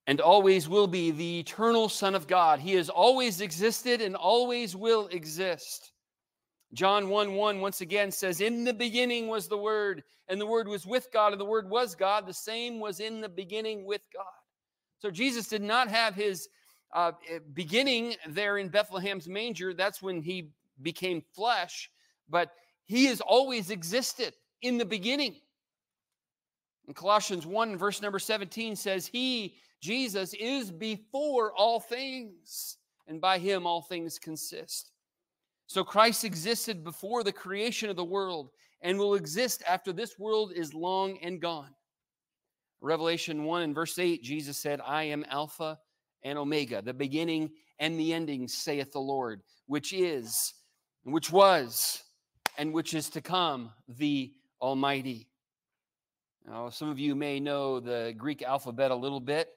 [0.06, 2.60] and always will be the eternal Son of God.
[2.60, 5.92] He has always existed and always will exist.
[6.72, 10.68] John 1 1 once again says, In the beginning was the Word, and the Word
[10.68, 12.26] was with God, and the Word was God.
[12.28, 14.24] The same was in the beginning with God.
[15.00, 16.48] So Jesus did not have his
[16.92, 19.74] uh, eh, beginning there in Bethlehem's manger.
[19.74, 21.90] That's when he became flesh,
[22.28, 22.50] but
[22.84, 25.36] he has always existed in the beginning.
[26.86, 33.38] In Colossians 1, verse number 17 says, He, Jesus, is before all things, and by
[33.38, 34.90] him all things consist.
[35.66, 38.50] So Christ existed before the creation of the world
[38.82, 41.74] and will exist after this world is long and gone.
[42.82, 45.78] Revelation 1 and verse 8, Jesus said, I am Alpha
[46.22, 50.52] and Omega, the beginning and the ending, saith the Lord, which is,
[51.04, 52.02] which was,
[52.58, 55.28] and which is to come, the Almighty.
[56.46, 59.48] Now, some of you may know the Greek alphabet a little bit.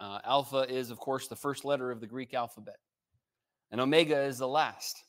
[0.00, 2.76] Uh, alpha is, of course, the first letter of the Greek alphabet
[3.70, 5.04] and Omega is the last.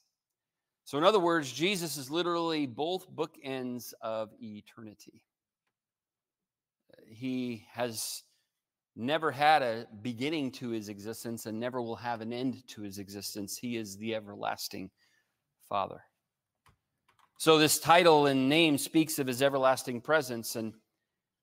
[0.85, 5.23] So, in other words, Jesus is literally both bookends of eternity.
[7.07, 8.23] He has
[8.95, 12.97] never had a beginning to his existence and never will have an end to his
[12.97, 13.57] existence.
[13.57, 14.89] He is the everlasting
[15.69, 16.01] Father.
[17.37, 20.57] So, this title and name speaks of his everlasting presence.
[20.57, 20.73] And,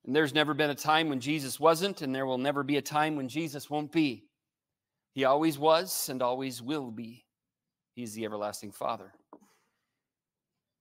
[0.04, 2.82] and there's never been a time when Jesus wasn't, and there will never be a
[2.82, 4.24] time when Jesus won't be.
[5.14, 7.24] He always was and always will be.
[7.94, 9.12] He's the everlasting Father.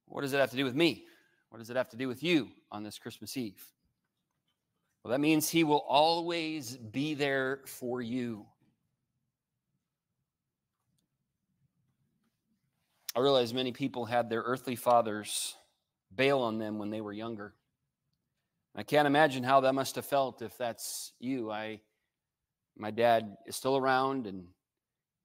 [0.08, 1.06] What does it have to do with me?
[1.50, 3.64] What does it have to do with you on this Christmas Eve?
[5.04, 8.46] Well, that means He will always be there for you.
[13.16, 15.56] I realize many people had their earthly fathers
[16.14, 17.54] bail on them when they were younger.
[18.76, 21.50] I can't imagine how that must have felt if that's you.
[21.50, 21.80] I
[22.78, 24.48] my dad is still around and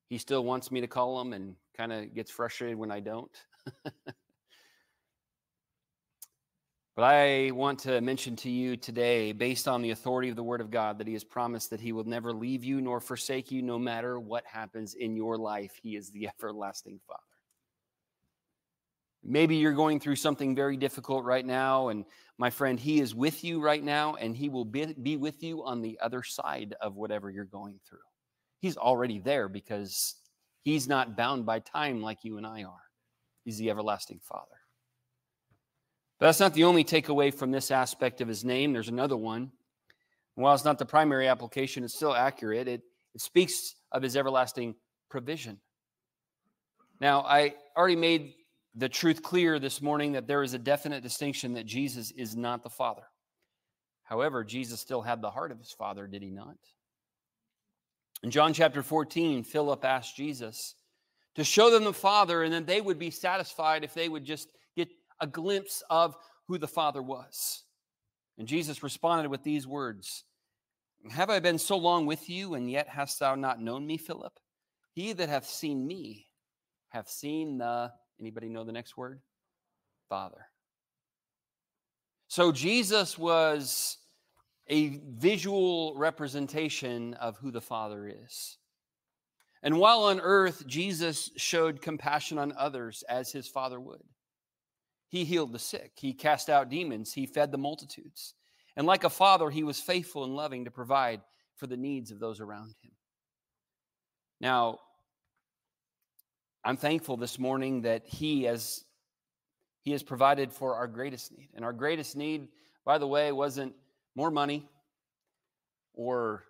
[0.08, 3.30] he still wants me to call him and kind of gets frustrated when I don't.
[3.84, 3.94] but
[6.98, 10.70] I want to mention to you today, based on the authority of the Word of
[10.70, 13.78] God, that He has promised that He will never leave you nor forsake you, no
[13.78, 15.72] matter what happens in your life.
[15.82, 17.29] He is the everlasting Father.
[19.22, 22.06] Maybe you're going through something very difficult right now, and
[22.38, 25.62] my friend, He is with you right now, and He will be, be with you
[25.64, 27.98] on the other side of whatever you're going through.
[28.60, 30.16] He's already there because
[30.62, 32.82] He's not bound by time like you and I are.
[33.44, 34.46] He's the everlasting Father.
[36.18, 38.72] But that's not the only takeaway from this aspect of His name.
[38.72, 39.52] There's another one.
[40.34, 42.68] while it's not the primary application, it's still accurate.
[42.68, 42.82] It,
[43.14, 44.76] it speaks of His everlasting
[45.10, 45.60] provision.
[47.00, 48.34] Now, I already made
[48.74, 52.62] the truth clear this morning that there is a definite distinction that Jesus is not
[52.62, 53.02] the Father.
[54.04, 56.56] However, Jesus still had the heart of his Father, did he not?
[58.22, 60.74] In John chapter 14, Philip asked Jesus
[61.36, 64.48] to show them the Father, and then they would be satisfied if they would just
[64.76, 64.88] get
[65.20, 67.64] a glimpse of who the Father was.
[68.38, 70.24] And Jesus responded with these words
[71.10, 74.32] Have I been so long with you, and yet hast thou not known me, Philip?
[74.92, 76.26] He that hath seen me
[76.90, 79.20] hath seen the Anybody know the next word?
[80.08, 80.46] Father.
[82.28, 83.98] So Jesus was
[84.68, 88.58] a visual representation of who the Father is.
[89.62, 94.02] And while on earth, Jesus showed compassion on others as his Father would.
[95.08, 98.34] He healed the sick, he cast out demons, he fed the multitudes.
[98.76, 101.20] And like a father, he was faithful and loving to provide
[101.56, 102.92] for the needs of those around him.
[104.40, 104.78] Now,
[106.62, 108.84] I'm thankful this morning that He has
[109.80, 111.48] He has provided for our greatest need.
[111.54, 112.48] And our greatest need,
[112.84, 113.74] by the way, wasn't
[114.14, 114.68] more money
[115.94, 116.44] or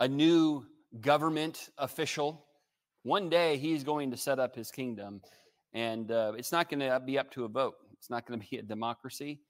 [0.00, 0.64] a new
[1.00, 2.46] government official.
[3.02, 5.20] One day He's going to set up His kingdom,
[5.74, 7.74] and uh, it's not going to be up to a vote.
[7.92, 9.40] It's not going to be a democracy.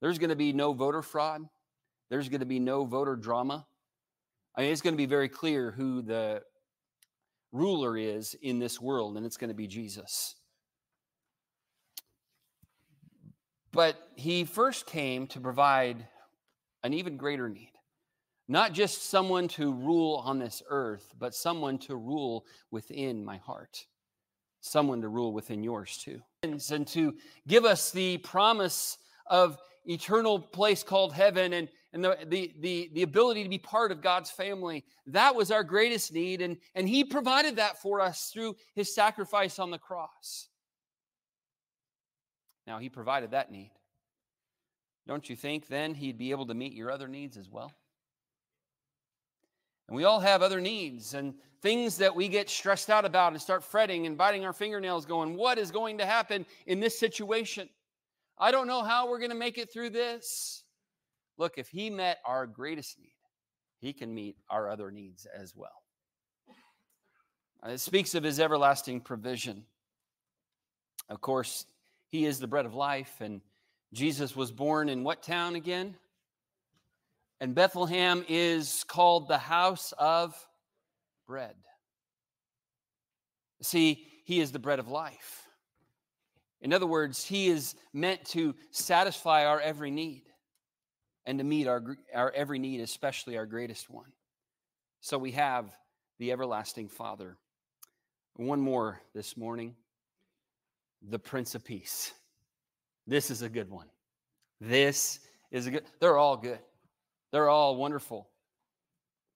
[0.00, 1.42] There's going to be no voter fraud.
[2.08, 3.66] There's going to be no voter drama.
[4.56, 6.42] I mean, it's going to be very clear who the
[7.52, 10.34] ruler is in this world, and it's going to be Jesus.
[13.72, 16.06] But he first came to provide
[16.82, 17.72] an even greater need.
[18.48, 23.84] Not just someone to rule on this earth, but someone to rule within my heart.
[24.60, 26.20] Someone to rule within yours too.
[26.42, 27.14] And to
[27.46, 28.96] give us the promise
[29.26, 33.90] of eternal place called heaven and, and the, the, the, the ability to be part
[33.90, 34.84] of God's family.
[35.06, 36.42] That was our greatest need.
[36.42, 40.48] And, and He provided that for us through His sacrifice on the cross.
[42.66, 43.72] Now, He provided that need.
[45.06, 47.72] Don't you think then He'd be able to meet your other needs as well?
[49.88, 51.32] And we all have other needs and
[51.62, 55.34] things that we get stressed out about and start fretting and biting our fingernails, going,
[55.34, 57.70] What is going to happen in this situation?
[58.40, 60.62] I don't know how we're going to make it through this.
[61.36, 63.12] Look, if he met our greatest need,
[63.80, 65.82] he can meet our other needs as well.
[67.64, 69.64] Uh, it speaks of his everlasting provision.
[71.08, 71.64] Of course,
[72.08, 73.40] he is the bread of life, and
[73.92, 75.96] Jesus was born in what town again?
[77.40, 80.34] And Bethlehem is called the house of
[81.26, 81.54] bread.
[83.62, 85.47] See, he is the bread of life.
[86.60, 90.24] In other words, He is meant to satisfy our every need
[91.26, 94.12] and to meet our, our every need, especially our greatest one.
[95.00, 95.76] So we have
[96.18, 97.36] the everlasting Father.
[98.36, 99.74] One more this morning
[101.02, 102.12] the Prince of Peace.
[103.06, 103.86] This is a good one.
[104.60, 106.58] This is a good, they're all good.
[107.30, 108.28] They're all wonderful.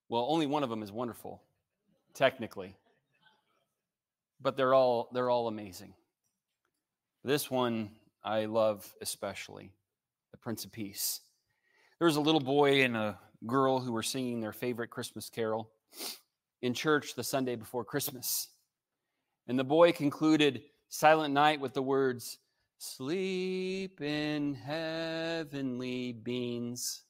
[0.08, 1.42] Well, only one of them is wonderful,
[2.14, 2.76] technically.
[4.40, 5.94] But they're all they're all amazing.
[7.24, 7.90] This one
[8.24, 9.70] I love especially
[10.32, 11.20] the Prince of Peace.
[12.00, 13.16] There was a little boy and a
[13.46, 15.70] girl who were singing their favorite Christmas carol
[16.62, 18.48] in church the Sunday before Christmas.
[19.46, 22.38] And the boy concluded Silent Night with the words,
[22.78, 27.04] Sleep in heavenly beans.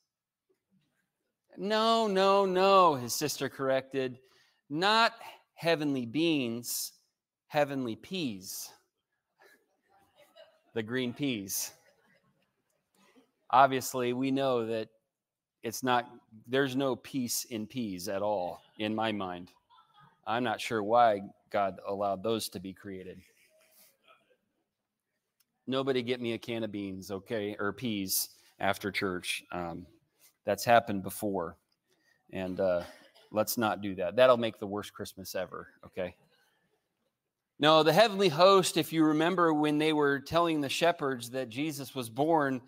[1.57, 4.19] No, no, no, his sister corrected.
[4.69, 5.15] Not
[5.55, 6.93] heavenly beans,
[7.47, 8.71] heavenly peas
[10.75, 11.73] the green peas.
[13.51, 14.89] Obviously, we know that
[15.63, 16.09] it's not,
[16.47, 19.51] there's no peace in peas at all in my mind.
[20.27, 21.21] I'm not sure why
[21.51, 23.21] God allowed those to be created.
[25.67, 29.45] Nobody get me a can of beans, okay, or peas after church.
[29.53, 29.87] Um,
[30.45, 31.57] that's happened before.
[32.33, 32.83] And uh,
[33.31, 34.17] let's not do that.
[34.17, 36.15] That'll make the worst Christmas ever, okay?
[37.63, 41.95] No, the heavenly host, if you remember when they were telling the shepherds that Jesus
[41.95, 42.61] was born,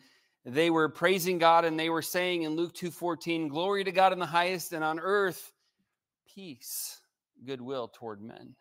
[0.44, 4.20] they were praising God and they were saying in Luke 2:14, "Glory to God in
[4.20, 5.52] the highest and on earth
[6.32, 7.00] peace,
[7.42, 8.54] goodwill toward men."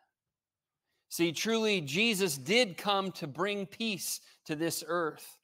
[1.07, 5.37] See, truly Jesus did come to bring peace to this earth.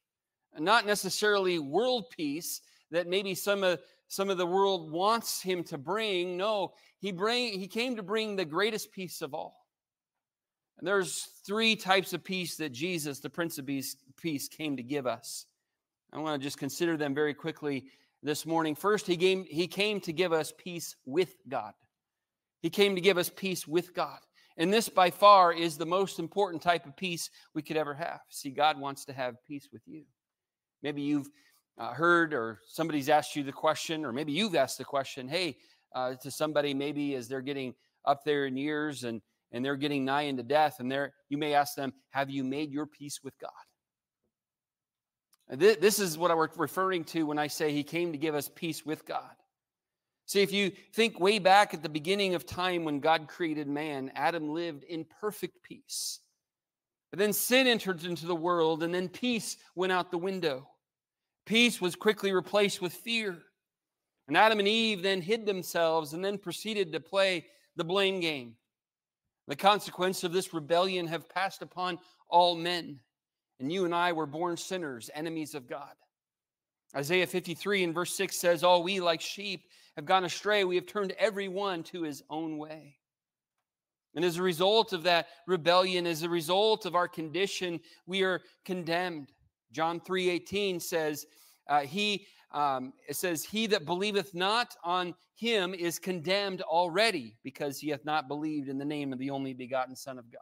[0.58, 5.78] Not necessarily world peace that maybe some of some of the world wants him to
[5.78, 6.36] bring.
[6.36, 9.59] No, he bring he came to bring the greatest peace of all.
[10.80, 15.06] And there's three types of peace that Jesus, the Prince of Peace, came to give
[15.06, 15.46] us.
[16.14, 17.88] I want to just consider them very quickly
[18.24, 18.76] this morning.
[18.76, 21.74] First, he came, he came to give us peace with God.
[22.62, 24.20] He came to give us peace with God.
[24.58, 28.22] And this, by far, is the most important type of peace we could ever have.
[28.30, 30.04] See, God wants to have peace with you.
[30.82, 31.30] Maybe you've
[31.78, 35.58] uh, heard or somebody's asked you the question, or maybe you've asked the question, hey,
[35.94, 37.74] uh, to somebody maybe as they're getting
[38.06, 39.22] up there in years and
[39.52, 42.72] and they're getting nigh into death, and there you may ask them, Have you made
[42.72, 43.52] your peace with God?
[45.52, 48.86] This is what I'm referring to when I say he came to give us peace
[48.86, 49.32] with God.
[50.28, 54.12] See, if you think way back at the beginning of time when God created man,
[54.14, 56.20] Adam lived in perfect peace.
[57.10, 60.70] But then sin entered into the world, and then peace went out the window.
[61.48, 63.40] Peace was quickly replaced with fear.
[64.28, 68.54] And Adam and Eve then hid themselves and then proceeded to play the blame game.
[69.50, 71.98] The consequence of this rebellion have passed upon
[72.30, 73.00] all men.
[73.60, 75.92] And you and I were born sinners, enemies of God.
[76.96, 79.64] Isaiah 53 and verse 6 says, All we like sheep
[79.96, 80.64] have gone astray.
[80.64, 82.98] We have turned every one to his own way.
[84.16, 88.42] And as a result of that rebellion, as a result of our condition, we are
[88.66, 89.32] condemned.
[89.72, 91.26] John 3:18 says,
[91.68, 97.80] uh, He um, it says, He that believeth not on him is condemned already because
[97.80, 100.42] he hath not believed in the name of the only begotten Son of God.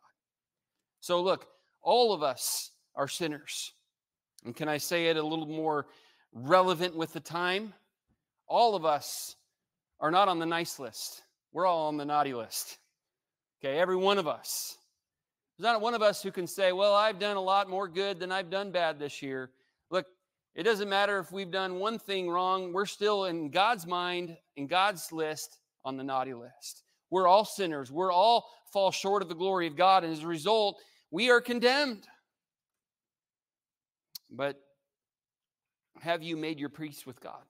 [1.02, 1.48] So, look,
[1.82, 3.74] all of us are sinners.
[4.46, 5.88] And can I say it a little more
[6.34, 7.74] relevant with the time?
[8.48, 9.36] All of us
[10.00, 12.78] are not on the nice list, we're all on the naughty list.
[13.60, 14.78] Okay, every one of us.
[15.58, 18.20] There's not one of us who can say, Well, I've done a lot more good
[18.20, 19.52] than I've done bad this year.
[20.58, 24.66] It doesn't matter if we've done one thing wrong, we're still in God's mind, in
[24.66, 26.84] God's list, on the naughty list.
[27.12, 27.92] We're all sinners.
[27.92, 30.04] We're all fall short of the glory of God.
[30.04, 30.82] And as a result,
[31.12, 32.08] we are condemned.
[34.32, 34.60] But
[36.02, 37.44] have you made your peace with God?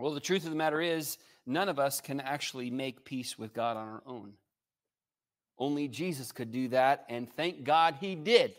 [0.00, 3.54] Well, the truth of the matter is, none of us can actually make peace with
[3.54, 4.32] God on our own.
[5.58, 8.54] Only Jesus could do that, and thank God he did.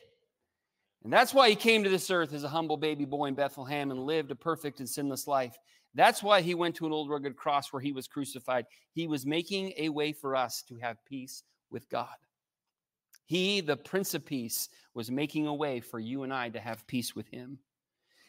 [1.03, 3.91] And that's why he came to this earth as a humble baby boy in Bethlehem
[3.91, 5.57] and lived a perfect and sinless life.
[5.95, 8.65] That's why he went to an old rugged cross where he was crucified.
[8.93, 12.07] He was making a way for us to have peace with God.
[13.25, 16.87] He, the Prince of Peace, was making a way for you and I to have
[16.87, 17.59] peace with him.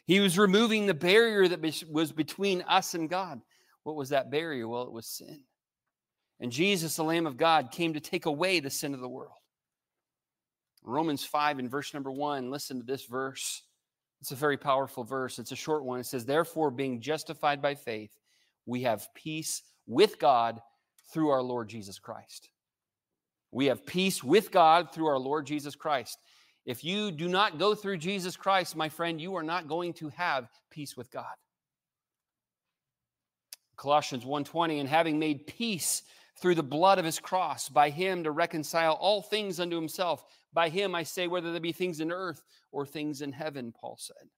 [0.05, 3.41] He was removing the barrier that was between us and God.
[3.83, 4.67] What was that barrier?
[4.67, 5.41] Well, it was sin.
[6.39, 9.37] And Jesus, the Lamb of God, came to take away the sin of the world.
[10.85, 13.63] Romans 5 and verse number 1, listen to this verse.
[14.21, 15.39] It's a very powerful verse.
[15.39, 15.99] It's a short one.
[15.99, 18.11] It says, Therefore, being justified by faith,
[18.65, 20.61] we have peace with God
[21.11, 22.49] through our Lord Jesus Christ.
[23.51, 26.17] We have peace with God through our Lord Jesus Christ.
[26.65, 30.09] If you do not go through Jesus Christ, my friend, you are not going to
[30.09, 31.35] have peace with God.
[33.77, 36.03] Colossians 1:20 and having made peace
[36.37, 40.69] through the blood of his cross by him to reconcile all things unto himself by
[40.69, 44.29] him I say whether there be things in earth or things in heaven Paul said.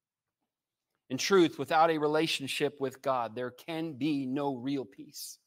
[1.09, 5.37] In truth, without a relationship with God, there can be no real peace.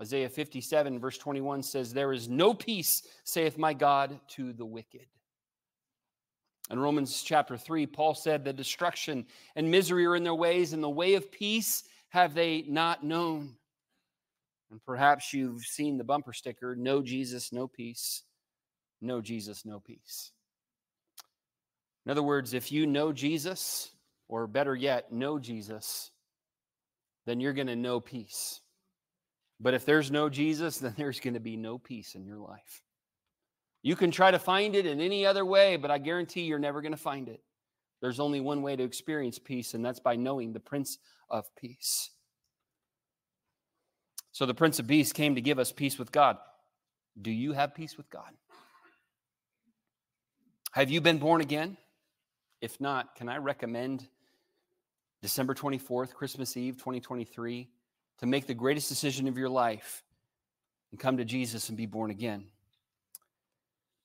[0.00, 5.06] Isaiah 57, verse 21 says, There is no peace, saith my God, to the wicked.
[6.70, 9.26] In Romans chapter 3, Paul said, The destruction
[9.56, 13.56] and misery are in their ways, and the way of peace have they not known.
[14.70, 18.22] And perhaps you've seen the bumper sticker, No Jesus, no peace.
[19.00, 20.32] No Jesus, no peace.
[22.04, 23.90] In other words, if you know Jesus,
[24.28, 26.10] or better yet, know Jesus,
[27.26, 28.60] then you're going to know peace.
[29.60, 32.82] But if there's no Jesus, then there's going to be no peace in your life.
[33.82, 36.82] You can try to find it in any other way, but I guarantee you're never
[36.82, 37.42] going to find it.
[38.00, 40.98] There's only one way to experience peace, and that's by knowing the Prince
[41.30, 42.10] of Peace.
[44.36, 46.36] So the Prince of Peace came to give us peace with God.
[47.18, 48.34] Do you have peace with God?
[50.72, 51.78] Have you been born again?
[52.60, 54.06] If not, can I recommend
[55.22, 57.70] December 24th, Christmas Eve 2023,
[58.18, 60.04] to make the greatest decision of your life
[60.90, 62.44] and come to Jesus and be born again?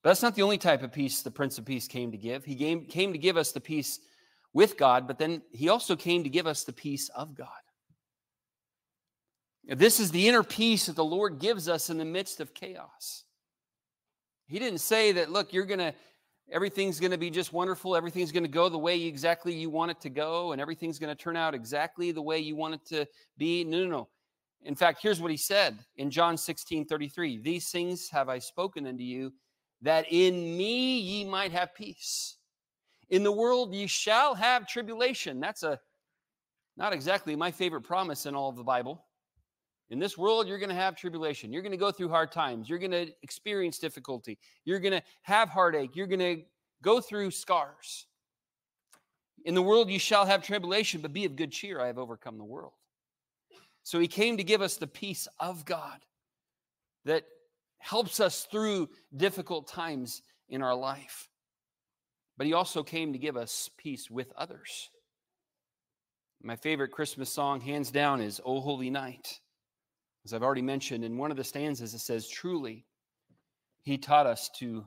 [0.01, 2.45] But that's not the only type of peace the Prince of Peace came to give.
[2.45, 3.99] He came, came to give us the peace
[4.53, 7.49] with God, but then he also came to give us the peace of God.
[9.67, 13.23] This is the inner peace that the Lord gives us in the midst of chaos.
[14.47, 15.93] He didn't say that, look, you're going to,
[16.51, 17.95] everything's going to be just wonderful.
[17.95, 21.15] Everything's going to go the way exactly you want it to go, and everything's going
[21.15, 23.07] to turn out exactly the way you want it to
[23.37, 23.63] be.
[23.63, 24.07] No, no, no.
[24.63, 28.85] In fact, here's what he said in John 16 33 These things have I spoken
[28.87, 29.33] unto you
[29.81, 32.37] that in me ye might have peace.
[33.09, 35.39] In the world ye shall have tribulation.
[35.39, 35.79] That's a
[36.77, 39.03] not exactly my favorite promise in all of the Bible.
[39.91, 41.51] In this world, you're going to have tribulation.
[41.51, 42.69] You're going to go through hard times.
[42.69, 44.39] You're going to experience difficulty.
[44.63, 45.97] You're going to have heartache.
[45.97, 46.43] You're going to
[46.81, 48.05] go through scars.
[49.43, 51.81] In the world, you shall have tribulation, but be of good cheer.
[51.81, 52.71] I have overcome the world.
[53.83, 55.99] So he came to give us the peace of God
[57.03, 57.25] that
[57.79, 58.87] helps us through
[59.17, 61.27] difficult times in our life.
[62.37, 64.89] But he also came to give us peace with others.
[66.41, 69.41] My favorite Christmas song, hands down, is O Holy Night.
[70.25, 72.85] As I've already mentioned, in one of the stanzas, it says, Truly,
[73.81, 74.85] he taught us to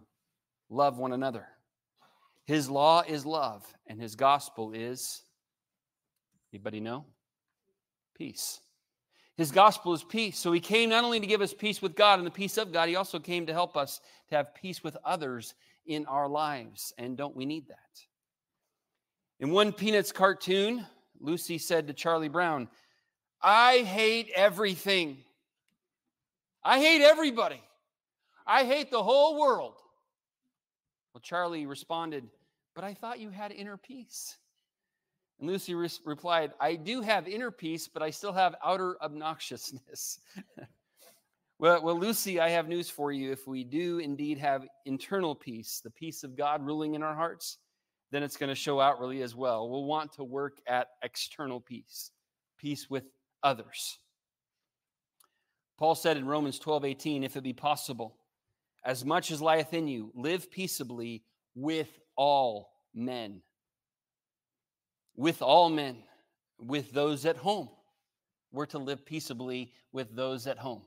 [0.71, 1.47] love one another.
[2.47, 5.23] His law is love, and his gospel is,
[6.53, 7.07] anybody know?
[8.17, 8.61] Peace.
[9.37, 10.39] His gospel is peace.
[10.39, 12.73] So he came not only to give us peace with God and the peace of
[12.73, 15.55] God, he also came to help us to have peace with others
[15.87, 16.93] in our lives.
[16.99, 17.77] And don't we need that?
[19.41, 20.87] In one Peanuts cartoon,
[21.19, 22.69] Lucy said to Charlie Brown,
[23.43, 25.24] I hate everything.
[26.65, 27.63] I hate everybody.
[28.47, 29.75] I hate the whole world.
[31.13, 32.25] Well, Charlie responded,
[32.75, 34.37] But I thought you had inner peace.
[35.39, 40.19] And Lucy re- replied, I do have inner peace, but I still have outer obnoxiousness.
[41.59, 43.33] well, well, Lucy, I have news for you.
[43.33, 47.59] If we do indeed have internal peace, the peace of God ruling in our hearts,
[48.11, 49.69] then it's going to show outwardly really as well.
[49.69, 52.11] We'll want to work at external peace,
[52.59, 53.05] peace with
[53.43, 53.99] others.
[55.79, 58.17] Paul said in Romans 12 18, if it be possible,
[58.85, 63.43] as much as lieth in you, live peaceably with all men.
[65.17, 65.97] With all men,
[66.59, 67.69] with those at home.
[68.53, 70.83] We're to live peaceably with those at home.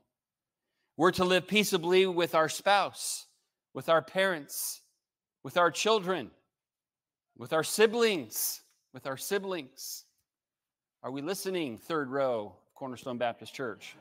[0.95, 3.27] We're to live peaceably with our spouse,
[3.73, 4.81] with our parents,
[5.43, 6.31] with our children,
[7.37, 8.61] with our siblings,
[8.93, 10.05] with our siblings.
[11.03, 13.95] Are we listening, third row, Cornerstone Baptist Church?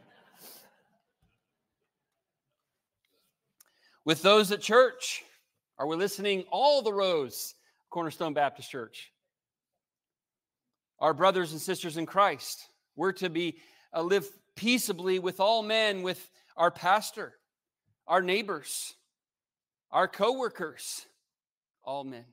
[4.07, 5.23] With those at church?
[5.79, 7.55] Are we listening all the rows,
[7.91, 9.13] Cornerstone Baptist Church?
[10.99, 13.59] Our brothers and sisters in Christ, we're to be
[13.95, 17.35] uh, live peaceably with all men, with our pastor,
[18.07, 18.95] our neighbors,
[19.91, 21.05] our co-workers,
[21.85, 22.25] all men.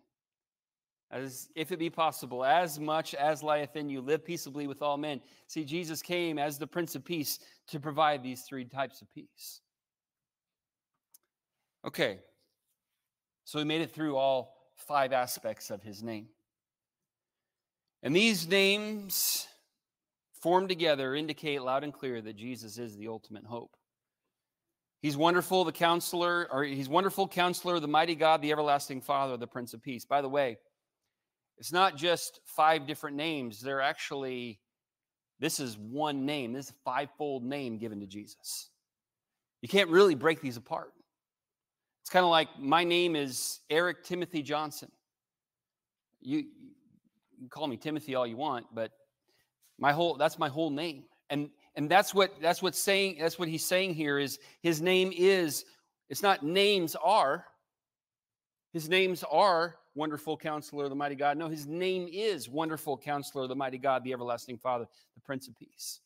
[1.11, 4.97] As if it be possible, as much as lieth in you, live peaceably with all
[4.97, 5.21] men.
[5.47, 9.61] See, Jesus came as the Prince of Peace to provide these three types of peace.
[11.85, 12.19] Okay,
[13.43, 16.27] so we made it through all five aspects of his name.
[18.01, 19.47] And these names
[20.41, 23.75] formed together indicate loud and clear that Jesus is the ultimate hope.
[25.01, 29.47] He's wonderful, the counselor, or he's wonderful counselor, the mighty God, the everlasting Father, the
[29.47, 30.05] Prince of Peace.
[30.05, 30.57] By the way,
[31.57, 33.59] it's not just five different names.
[33.59, 34.59] They're actually,
[35.39, 36.53] this is one name.
[36.53, 38.69] This is a fivefold name given to Jesus.
[39.61, 40.93] You can't really break these apart.
[42.03, 44.91] It's kind of like my name is Eric Timothy Johnson.
[46.19, 46.43] You,
[47.39, 48.91] you call me Timothy all you want, but
[49.79, 51.05] my whole that's my whole name.
[51.29, 55.13] And and that's what that's what saying that's what he's saying here is his name
[55.15, 55.63] is
[56.09, 57.45] it's not names are
[58.73, 63.55] his names are wonderful counselor the mighty god no his name is wonderful counselor the
[63.55, 64.85] mighty god the everlasting father
[65.15, 66.01] the prince of peace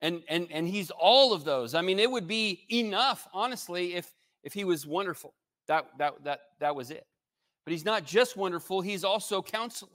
[0.00, 4.12] and and and he's all of those i mean it would be enough honestly if
[4.42, 5.34] if he was wonderful.
[5.68, 7.06] That, that, that, that was it.
[7.64, 9.90] But he's not just wonderful, he's also counselor.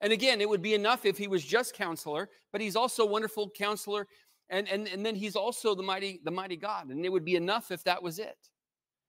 [0.00, 3.50] And again, it would be enough if he was just counselor, but he's also wonderful
[3.50, 4.06] counselor.
[4.50, 6.90] And, and, and then he's also the mighty, the mighty God.
[6.90, 8.36] And it would be enough if that was it.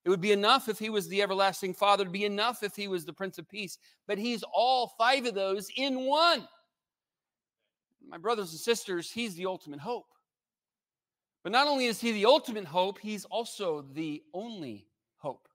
[0.05, 2.03] It would be enough if he was the everlasting Father.
[2.03, 3.77] It would be enough if he was the Prince of Peace.
[4.07, 6.47] But he's all five of those in one.
[8.07, 10.05] My brothers and sisters, he's the ultimate hope.
[11.45, 14.87] But not only is he the ultimate hope, he's also the only
[15.17, 15.47] hope.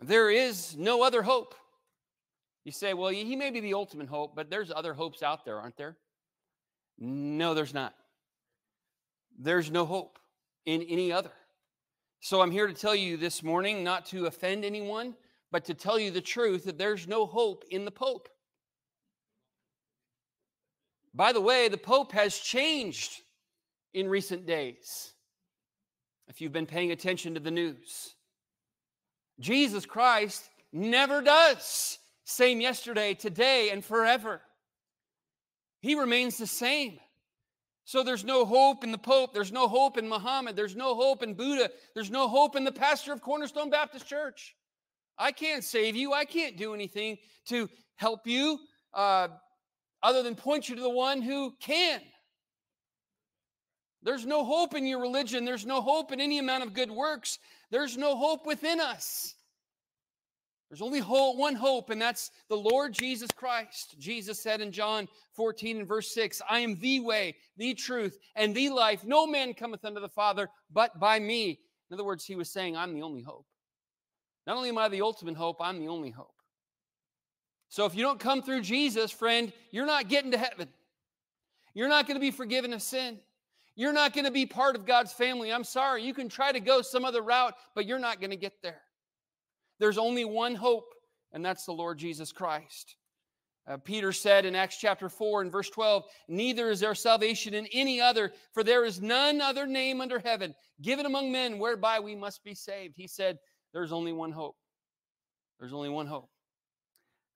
[0.00, 1.54] There is no other hope.
[2.64, 5.60] You say, well, he may be the ultimate hope, but there's other hopes out there,
[5.60, 5.96] aren't there?
[6.98, 7.94] No, there's not.
[9.38, 10.18] There's no hope
[10.64, 11.30] in any other.
[12.18, 15.14] So I'm here to tell you this morning, not to offend anyone,
[15.52, 18.28] but to tell you the truth that there's no hope in the Pope.
[21.14, 23.22] By the way, the Pope has changed
[23.96, 25.14] in recent days,
[26.28, 28.14] if you've been paying attention to the news.
[29.40, 31.98] Jesus Christ never does.
[32.24, 34.42] Same yesterday, today, and forever.
[35.80, 36.98] He remains the same.
[37.86, 39.32] So there's no hope in the Pope.
[39.32, 40.56] There's no hope in Muhammad.
[40.56, 41.70] There's no hope in Buddha.
[41.94, 44.54] There's no hope in the pastor of Cornerstone Baptist Church.
[45.16, 46.12] I can't save you.
[46.12, 47.16] I can't do anything
[47.46, 48.58] to help you
[48.92, 49.28] uh,
[50.02, 52.02] other than point you to the one who can.
[54.06, 55.44] There's no hope in your religion.
[55.44, 57.40] There's no hope in any amount of good works.
[57.72, 59.34] There's no hope within us.
[60.70, 63.96] There's only hope, one hope, and that's the Lord Jesus Christ.
[63.98, 68.54] Jesus said in John 14 and verse 6, I am the way, the truth, and
[68.54, 69.02] the life.
[69.02, 71.58] No man cometh unto the Father but by me.
[71.90, 73.46] In other words, he was saying, I'm the only hope.
[74.46, 76.30] Not only am I the ultimate hope, I'm the only hope.
[77.68, 80.68] So if you don't come through Jesus, friend, you're not getting to heaven.
[81.74, 83.18] You're not going to be forgiven of sin.
[83.76, 85.52] You're not going to be part of God's family.
[85.52, 86.02] I'm sorry.
[86.02, 88.80] You can try to go some other route, but you're not going to get there.
[89.78, 90.94] There's only one hope,
[91.32, 92.96] and that's the Lord Jesus Christ.
[93.68, 97.66] Uh, Peter said in Acts chapter 4 and verse 12, Neither is there salvation in
[97.72, 102.14] any other, for there is none other name under heaven given among men whereby we
[102.14, 102.94] must be saved.
[102.96, 103.38] He said,
[103.74, 104.56] There's only one hope.
[105.58, 106.30] There's only one hope.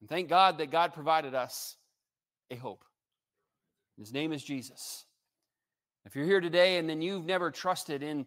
[0.00, 1.76] And thank God that God provided us
[2.50, 2.84] a hope.
[3.98, 5.04] His name is Jesus.
[6.06, 8.26] If you're here today and then you've never trusted in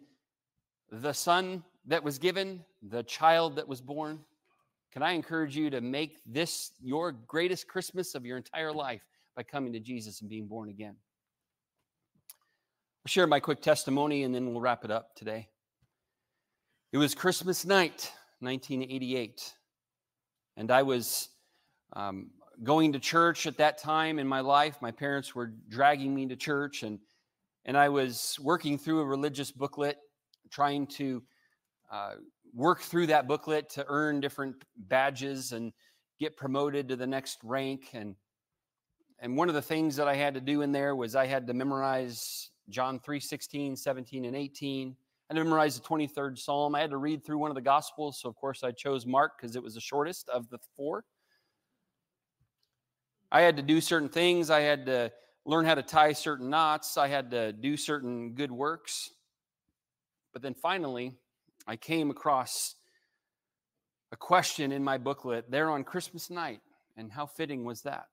[0.91, 4.19] the son that was given, the child that was born,
[4.91, 9.01] can I encourage you to make this your greatest Christmas of your entire life
[9.35, 10.95] by coming to Jesus and being born again?
[13.05, 15.49] I'll share my quick testimony and then we'll wrap it up today.
[16.91, 18.11] It was Christmas night,
[18.41, 19.51] 1988,
[20.57, 21.29] and I was
[21.93, 22.29] um,
[22.61, 24.77] going to church at that time in my life.
[24.79, 26.99] My parents were dragging me to church, and
[27.65, 29.97] and I was working through a religious booklet,
[30.49, 31.23] trying to
[31.91, 32.15] uh,
[32.53, 35.71] work through that booklet to earn different badges and
[36.19, 37.89] get promoted to the next rank.
[37.93, 38.15] And
[39.19, 41.47] and one of the things that I had to do in there was I had
[41.47, 44.89] to memorize John 3 16, 17, and 18.
[44.89, 46.75] I had to memorize the 23rd Psalm.
[46.75, 48.19] I had to read through one of the Gospels.
[48.19, 51.05] So, of course, I chose Mark because it was the shortest of the four.
[53.31, 54.49] I had to do certain things.
[54.49, 55.11] I had to
[55.45, 56.97] learn how to tie certain knots.
[56.97, 59.09] I had to do certain good works.
[60.31, 61.13] But then finally,
[61.67, 62.75] I came across
[64.11, 66.61] a question in my booklet there on Christmas night.
[66.95, 68.07] And how fitting was that?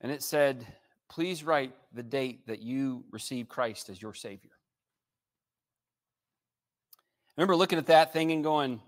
[0.00, 0.66] And it said,
[1.10, 4.52] Please write the date that you received Christ as your Savior.
[7.36, 8.80] I remember looking at that thing and going,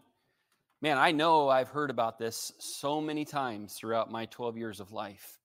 [0.81, 4.93] Man, I know I've heard about this so many times throughout my 12 years of
[4.93, 5.39] life.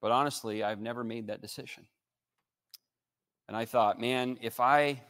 [0.00, 1.86] But honestly, I've never made that decision.
[3.48, 5.02] And I thought, man, if I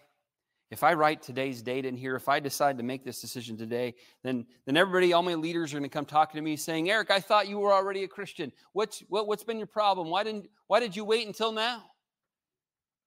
[0.71, 3.95] if I write today's date in here, if I decide to make this decision today,
[4.23, 7.11] then, then everybody, all my leaders are going to come talking to me saying, Eric,
[7.11, 8.53] I thought you were already a Christian.
[8.75, 10.11] What's, what, what's been your problem?
[10.11, 11.85] Why, didn't, why did you wait until now?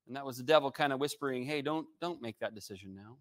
[0.07, 3.17] And that was the devil kind of whispering, hey, don't, don't make that decision now.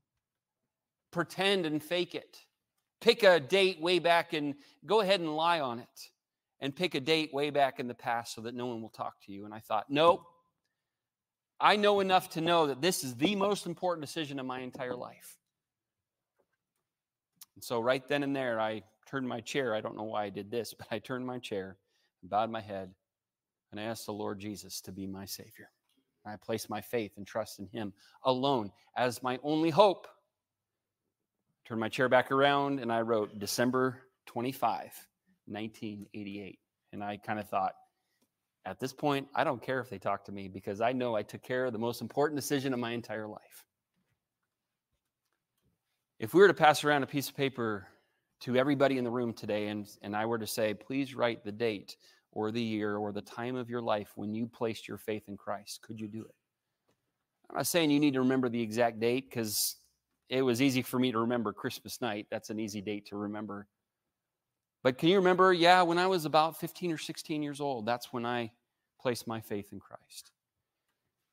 [1.10, 2.38] Pretend and fake it.
[3.02, 4.54] Pick a date way back and
[4.86, 6.10] go ahead and lie on it.
[6.60, 9.14] And pick a date way back in the past so that no one will talk
[9.24, 9.46] to you.
[9.46, 10.26] And I thought, nope,
[11.60, 14.96] I know enough to know that this is the most important decision of my entire
[14.96, 15.36] life.
[17.54, 19.74] And so, right then and there, I turned my chair.
[19.74, 21.76] I don't know why I did this, but I turned my chair,
[22.22, 22.94] bowed my head,
[23.70, 25.70] and I asked the Lord Jesus to be my Savior.
[26.24, 27.92] I placed my faith and trust in Him
[28.24, 30.06] alone as my only hope.
[31.66, 34.92] Turned my chair back around and I wrote December 25,
[35.50, 36.58] 1988.
[36.92, 37.72] And I kind of thought,
[38.66, 41.22] at this point, I don't care if they talk to me because I know I
[41.22, 43.64] took care of the most important decision of my entire life.
[46.18, 47.88] If we were to pass around a piece of paper
[48.40, 51.52] to everybody in the room today and, and I were to say, please write the
[51.52, 51.96] date
[52.32, 55.36] or the year or the time of your life when you placed your faith in
[55.36, 56.34] Christ, could you do it?
[57.48, 59.76] I'm not saying you need to remember the exact date because
[60.28, 62.26] it was easy for me to remember Christmas night.
[62.30, 63.66] That's an easy date to remember.
[64.82, 65.52] But can you remember?
[65.52, 68.50] Yeah, when I was about 15 or 16 years old, that's when I
[69.00, 70.30] placed my faith in Christ.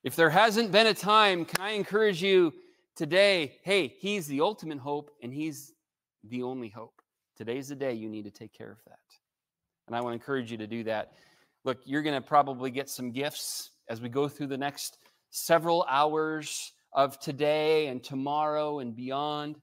[0.04, 2.54] If there hasn't been a time, can I encourage you
[2.96, 3.58] today?
[3.64, 5.74] Hey, He's the ultimate hope and He's
[6.24, 7.02] the only hope.
[7.38, 9.00] Today's the day you need to take care of that.
[9.88, 11.14] And I want to encourage you to do that.
[11.64, 14.98] Look, you're going to probably get some gifts as we go through the next
[15.30, 19.58] several hours of today and tomorrow and beyond.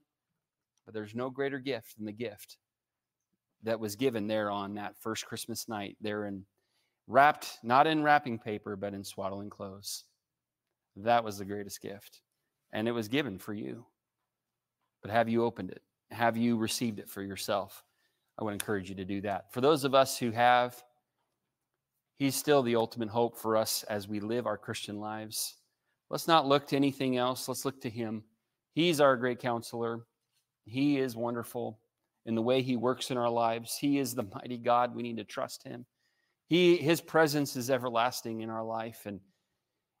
[0.85, 2.57] But there's no greater gift than the gift
[3.65, 6.45] that was given there on that first Christmas night there in
[7.07, 10.05] wrapped not in wrapping paper but in swaddling clothes.
[10.95, 12.21] That was the greatest gift.
[12.71, 13.85] And it was given for you.
[15.01, 15.81] But have you opened it?
[16.11, 17.83] Have you received it for yourself?
[18.39, 19.51] I would encourage you to do that.
[19.51, 20.81] For those of us who have,
[22.17, 25.55] He's still the ultimate hope for us as we live our Christian lives.
[26.09, 27.49] Let's not look to anything else.
[27.49, 28.23] Let's look to Him.
[28.73, 30.05] He's our great counselor.
[30.63, 31.79] He is wonderful
[32.25, 33.77] in the way he works in our lives.
[33.77, 34.95] He is the mighty God.
[34.95, 35.85] We need to trust him.
[36.47, 39.19] He his presence is everlasting in our life and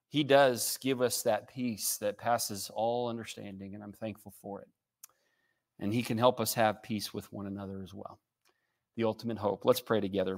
[0.09, 4.67] he does give us that peace that passes all understanding and I'm thankful for it.
[5.79, 8.19] And he can help us have peace with one another as well.
[8.95, 9.65] The ultimate hope.
[9.65, 10.33] Let's pray together.